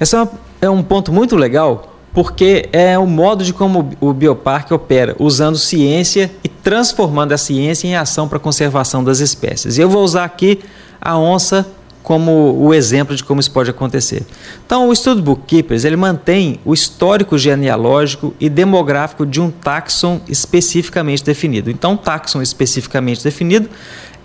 Esse 0.00 0.16
é 0.60 0.70
um 0.70 0.82
ponto 0.82 1.12
muito 1.12 1.36
legal, 1.36 1.98
porque 2.12 2.68
é 2.72 2.98
o 2.98 3.06
modo 3.06 3.44
de 3.44 3.52
como 3.52 3.90
o 4.00 4.12
Bioparque 4.12 4.72
opera, 4.72 5.14
usando 5.18 5.58
ciência 5.58 6.30
e 6.42 6.48
transformando 6.48 7.32
a 7.32 7.38
ciência 7.38 7.86
em 7.86 7.96
ação 7.96 8.28
para 8.28 8.38
a 8.38 8.40
conservação 8.40 9.04
das 9.04 9.20
espécies. 9.20 9.78
Eu 9.78 9.88
vou 9.88 10.02
usar 10.02 10.24
aqui 10.24 10.60
a 11.00 11.18
onça 11.18 11.66
como 12.04 12.54
o 12.60 12.74
exemplo 12.74 13.16
de 13.16 13.24
como 13.24 13.40
isso 13.40 13.50
pode 13.50 13.70
acontecer. 13.70 14.22
Então, 14.64 14.88
o 14.88 14.92
estudo 14.92 15.22
Bookkeepers 15.22 15.86
ele 15.86 15.96
mantém 15.96 16.60
o 16.62 16.74
histórico 16.74 17.38
genealógico 17.38 18.34
e 18.38 18.50
demográfico 18.50 19.24
de 19.24 19.40
um 19.40 19.50
taxon 19.50 20.20
especificamente 20.28 21.24
definido. 21.24 21.70
Então, 21.70 21.92
um 21.92 21.96
taxon 21.96 22.42
especificamente 22.42 23.24
definido 23.24 23.70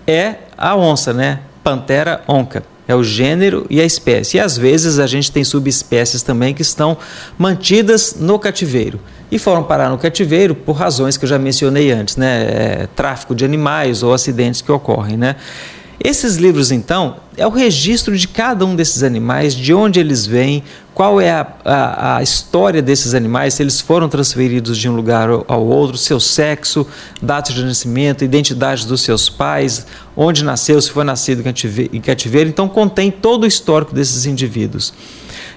é 0.06 0.36
a 0.58 0.76
onça, 0.76 1.14
né? 1.14 1.40
Pantera 1.64 2.22
onca. 2.28 2.62
É 2.86 2.94
o 2.94 3.02
gênero 3.02 3.66
e 3.70 3.80
a 3.80 3.84
espécie. 3.84 4.36
E 4.36 4.40
às 4.40 4.58
vezes 4.58 4.98
a 4.98 5.06
gente 5.06 5.32
tem 5.32 5.42
subespécies 5.42 6.22
também 6.22 6.52
que 6.52 6.60
estão 6.60 6.98
mantidas 7.38 8.16
no 8.18 8.38
cativeiro 8.38 9.00
e 9.30 9.38
foram 9.38 9.62
parar 9.62 9.88
no 9.88 9.96
cativeiro 9.96 10.54
por 10.54 10.72
razões 10.72 11.16
que 11.16 11.24
eu 11.24 11.28
já 11.28 11.38
mencionei 11.38 11.92
antes, 11.92 12.16
né? 12.16 12.42
É, 12.42 12.88
tráfico 12.94 13.34
de 13.34 13.42
animais 13.42 14.02
ou 14.02 14.12
acidentes 14.12 14.60
que 14.60 14.70
ocorrem, 14.70 15.16
né? 15.16 15.36
Esses 16.02 16.36
livros, 16.36 16.72
então, 16.72 17.16
é 17.36 17.46
o 17.46 17.50
registro 17.50 18.16
de 18.16 18.26
cada 18.26 18.64
um 18.64 18.74
desses 18.74 19.02
animais, 19.02 19.54
de 19.54 19.74
onde 19.74 20.00
eles 20.00 20.24
vêm, 20.24 20.64
qual 20.94 21.20
é 21.20 21.30
a, 21.30 21.46
a, 21.62 22.16
a, 22.16 22.22
história 22.22 22.80
desses 22.80 23.12
animais, 23.12 23.54
se 23.54 23.62
eles 23.62 23.82
foram 23.82 24.08
transferidos 24.08 24.78
de 24.78 24.88
um 24.88 24.96
lugar 24.96 25.28
ao 25.28 25.66
outro, 25.66 25.98
seu 25.98 26.18
sexo, 26.18 26.86
data 27.20 27.52
de 27.52 27.62
nascimento, 27.62 28.24
identidade 28.24 28.86
dos 28.86 29.02
seus 29.02 29.28
pais, 29.28 29.86
onde 30.16 30.42
nasceu, 30.42 30.80
se 30.80 30.90
foi 30.90 31.04
nascido 31.04 31.44
em 31.92 32.00
cativeiro. 32.00 32.48
Então, 32.48 32.66
contém 32.66 33.10
todo 33.10 33.44
o 33.44 33.46
histórico 33.46 33.94
desses 33.94 34.24
indivíduos. 34.24 34.94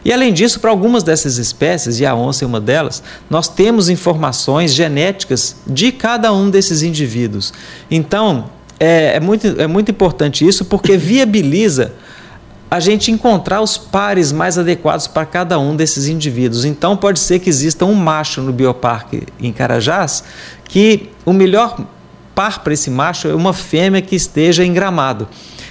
E 0.03 0.11
além 0.11 0.33
disso, 0.33 0.59
para 0.59 0.71
algumas 0.71 1.03
dessas 1.03 1.37
espécies, 1.37 2.01
e 2.01 2.05
a 2.05 2.13
onça 2.13 2.43
é 2.43 2.47
uma 2.47 2.59
delas, 2.59 3.01
nós 3.29 3.47
temos 3.47 3.87
informações 3.87 4.73
genéticas 4.73 5.55
de 5.65 5.93
cada 5.93 6.33
um 6.33 6.49
desses 6.49 6.83
indivíduos. 6.83 7.53
Então, 7.89 8.49
é, 8.79 9.15
é, 9.15 9.19
muito, 9.19 9.47
é 9.59 9.67
muito 9.67 9.91
importante 9.91 10.47
isso 10.47 10.65
porque 10.65 10.97
viabiliza 10.97 11.93
a 12.69 12.79
gente 12.79 13.11
encontrar 13.11 13.61
os 13.61 13.77
pares 13.77 14.31
mais 14.31 14.57
adequados 14.57 15.05
para 15.05 15.27
cada 15.27 15.59
um 15.59 15.75
desses 15.75 16.07
indivíduos. 16.07 16.65
Então, 16.65 16.97
pode 16.97 17.19
ser 17.19 17.37
que 17.37 17.47
exista 17.47 17.85
um 17.85 17.93
macho 17.93 18.41
no 18.41 18.51
bioparque 18.51 19.23
em 19.39 19.53
Carajás 19.53 20.23
que 20.65 21.11
o 21.23 21.31
melhor 21.31 21.77
par 22.33 22.63
para 22.63 22.73
esse 22.73 22.89
macho 22.89 23.27
é 23.27 23.35
uma 23.35 23.53
fêmea 23.53 24.01
que 24.01 24.15
esteja 24.15 24.65
em 24.65 24.73
gramado. 24.73 25.27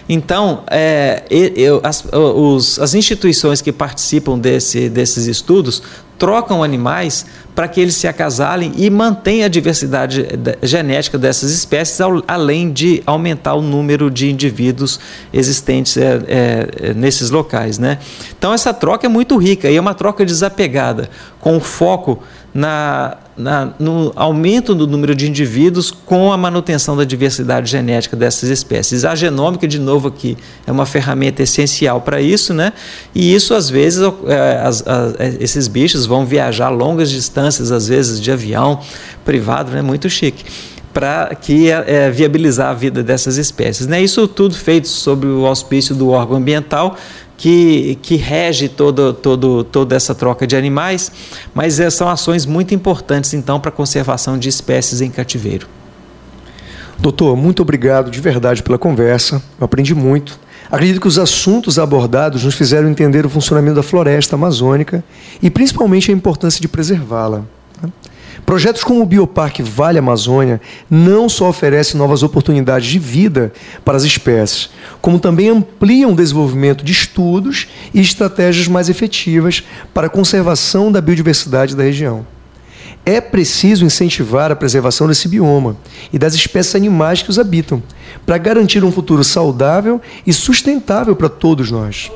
Então, 0.09 0.62
é, 0.71 1.25
eu, 1.29 1.81
as, 1.83 2.05
os, 2.12 2.79
as 2.79 2.95
instituições 2.95 3.61
que 3.61 3.73
participam 3.73 4.38
desse, 4.38 4.88
desses 4.88 5.27
estudos 5.27 5.83
trocam 6.19 6.62
animais 6.62 7.27
para 7.55 7.69
que 7.69 7.81
eles 7.81 7.95
se 7.95 8.09
acasalem 8.09 8.73
e 8.77 8.88
mantenham 8.88 9.47
a 9.47 9.49
diversidade 9.49 10.27
genética 10.62 11.19
dessas 11.19 11.51
espécies, 11.51 12.01
além 12.27 12.73
de 12.73 13.03
aumentar 13.05 13.55
o 13.55 13.62
número 13.62 14.11
de 14.11 14.31
indivíduos 14.31 14.99
existentes 15.33 15.97
é, 15.97 16.21
é, 16.27 16.95
nesses 16.95 17.31
locais. 17.31 17.79
Né? 17.79 17.99
Então, 18.37 18.55
essa 18.55 18.73
troca 18.73 19.07
é 19.07 19.09
muito 19.09 19.37
rica 19.37 19.71
e 19.71 19.77
é 19.77 19.81
uma 19.81 19.95
troca 19.95 20.25
desapegada, 20.25 21.11
com 21.41 21.61
foco 21.61 22.23
na, 22.55 23.17
na, 23.37 23.73
no 23.79 24.12
aumento 24.15 24.75
do 24.75 24.87
número 24.87 25.15
de 25.15 25.29
indivíduos 25.29 25.91
com 25.91 26.33
a 26.33 26.37
manutenção 26.37 26.97
da 26.97 27.05
diversidade 27.05 27.71
genética 27.71 28.17
dessas 28.17 28.51
espécies. 28.51 29.05
A 29.05 29.15
genômica, 29.15 29.67
de 29.67 29.79
novo, 29.79 30.09
aqui 30.09 30.37
é 30.67 30.73
uma 30.73 30.85
ferramenta 30.85 31.43
essencial 31.43 32.01
para 32.01 32.21
isso, 32.21 32.53
né? 32.53 32.73
E 33.15 33.35
isso, 33.35 33.55
às 33.55 33.71
vezes, 33.71 34.03
é, 34.27 34.61
as, 34.62 34.87
as, 34.87 35.15
esses 35.41 35.67
bichos 35.67 36.05
vão 36.05 36.27
viajar 36.27 36.69
longas 36.69 37.11
distâncias, 37.11 37.73
às 37.73 37.88
vezes, 37.88 38.21
de 38.21 38.31
avião 38.31 38.81
privado, 39.25 39.71
né? 39.71 39.81
Muito 39.81 40.11
chique 40.11 40.45
para 40.93 41.35
que 41.35 41.71
é, 41.71 41.85
é, 41.87 42.11
viabilizar 42.11 42.69
a 42.69 42.75
vida 42.75 43.03
dessas 43.03 43.38
espécies. 43.38 43.87
Né? 43.87 44.03
Isso 44.03 44.29
tudo 44.29 44.55
feito 44.55 44.88
sob 44.88 45.27
o 45.27 45.47
auspício 45.47 45.95
do 45.95 46.11
órgão 46.11 46.37
ambiental, 46.37 46.97
que, 47.42 47.98
que 48.00 48.14
rege 48.14 48.68
todo, 48.68 49.12
todo, 49.12 49.64
toda 49.64 49.96
essa 49.96 50.14
troca 50.14 50.46
de 50.46 50.55
animais, 50.55 51.11
mas 51.52 51.81
é, 51.81 51.90
são 51.90 52.09
ações 52.09 52.46
muito 52.46 52.72
importantes 52.72 53.35
então 53.35 53.59
para 53.59 53.68
a 53.68 53.72
conservação 53.72 54.38
de 54.38 54.48
espécies 54.48 55.00
em 55.00 55.11
cativeiro. 55.11 55.66
Doutor, 57.00 57.37
muito 57.37 57.61
obrigado 57.61 58.12
de 58.12 58.20
verdade 58.20 58.62
pela 58.62 58.78
conversa, 58.78 59.42
eu 59.59 59.64
aprendi 59.64 59.92
muito. 59.92 60.38
Acredito 60.70 61.00
que 61.00 61.09
os 61.09 61.18
assuntos 61.18 61.81
abordados 61.81 62.44
nos 62.44 62.55
fizeram 62.55 62.88
entender 62.88 63.26
o 63.26 63.28
funcionamento 63.28 63.74
da 63.74 63.83
floresta 63.83 64.37
amazônica 64.37 65.02
e 65.42 65.50
principalmente 65.50 66.12
a 66.12 66.14
importância 66.14 66.61
de 66.61 66.68
preservá-la. 66.68 67.44
Projetos 68.44 68.83
como 68.85 69.02
o 69.02 69.07
Bioparque 69.07 69.62
Vale 69.62 69.98
Amazônia 69.98 70.61
não 70.90 71.28
só 71.28 71.48
oferecem 71.48 71.96
novas 71.96 72.22
oportunidades 72.22 72.88
de 72.88 72.98
vida 72.98 73.52
para 73.85 73.96
as 73.96 74.02
espécies, 74.02 74.68
como 75.00 75.18
também 75.18 75.48
ampliam 75.48 76.12
o 76.12 76.16
desenvolvimento 76.16 76.85
de 76.85 76.92
estudos 76.92 77.68
e 77.94 78.00
estratégias 78.00 78.68
mais 78.68 78.88
efetivas 78.88 79.62
para 79.94 80.09
a 80.09 80.11
conservação 80.11 80.90
da 80.90 81.00
biodiversidade 81.00 81.76
da 81.76 81.85
região. 81.85 82.26
É 83.07 83.20
preciso 83.20 83.85
incentivar 83.85 84.52
a 84.52 84.57
preservação 84.57 85.09
desse 85.09 85.26
bioma 85.28 85.76
e 86.12 86.18
das 86.18 86.35
espécies 86.35 86.74
animais 86.74 87.22
que 87.22 87.31
os 87.31 87.38
habitam, 87.38 87.83
para 88.24 88.38
garantir 88.38 88.85
um 88.85 88.92
futuro 88.92 89.24
saudável 89.24 90.00
e 90.26 90.33
sustentável 90.33 91.16
para 91.16 91.28
todos 91.28 91.70
nós. 91.70 92.11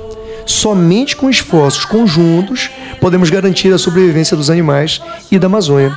Somente 0.44 1.16
com 1.16 1.28
esforços 1.28 1.84
conjuntos 1.84 2.70
podemos 3.00 3.30
garantir 3.30 3.72
a 3.72 3.78
sobrevivência 3.78 4.36
dos 4.36 4.48
animais 4.48 5.00
e 5.30 5.40
da 5.40 5.46
Amazônia. 5.46 5.92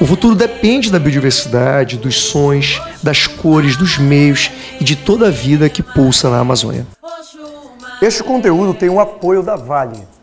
O 0.00 0.06
futuro 0.06 0.34
depende 0.34 0.90
da 0.90 0.98
biodiversidade, 0.98 1.96
dos 1.96 2.16
sons, 2.22 2.80
das 3.02 3.26
cores, 3.26 3.76
dos 3.76 3.98
meios 3.98 4.50
e 4.80 4.84
de 4.84 4.96
toda 4.96 5.28
a 5.28 5.30
vida 5.30 5.68
que 5.68 5.82
pulsa 5.82 6.28
na 6.28 6.38
Amazônia. 6.38 6.86
Este 8.02 8.22
conteúdo 8.22 8.74
tem 8.74 8.88
o 8.88 9.00
apoio 9.00 9.42
da 9.42 9.56
Vale 9.56 10.13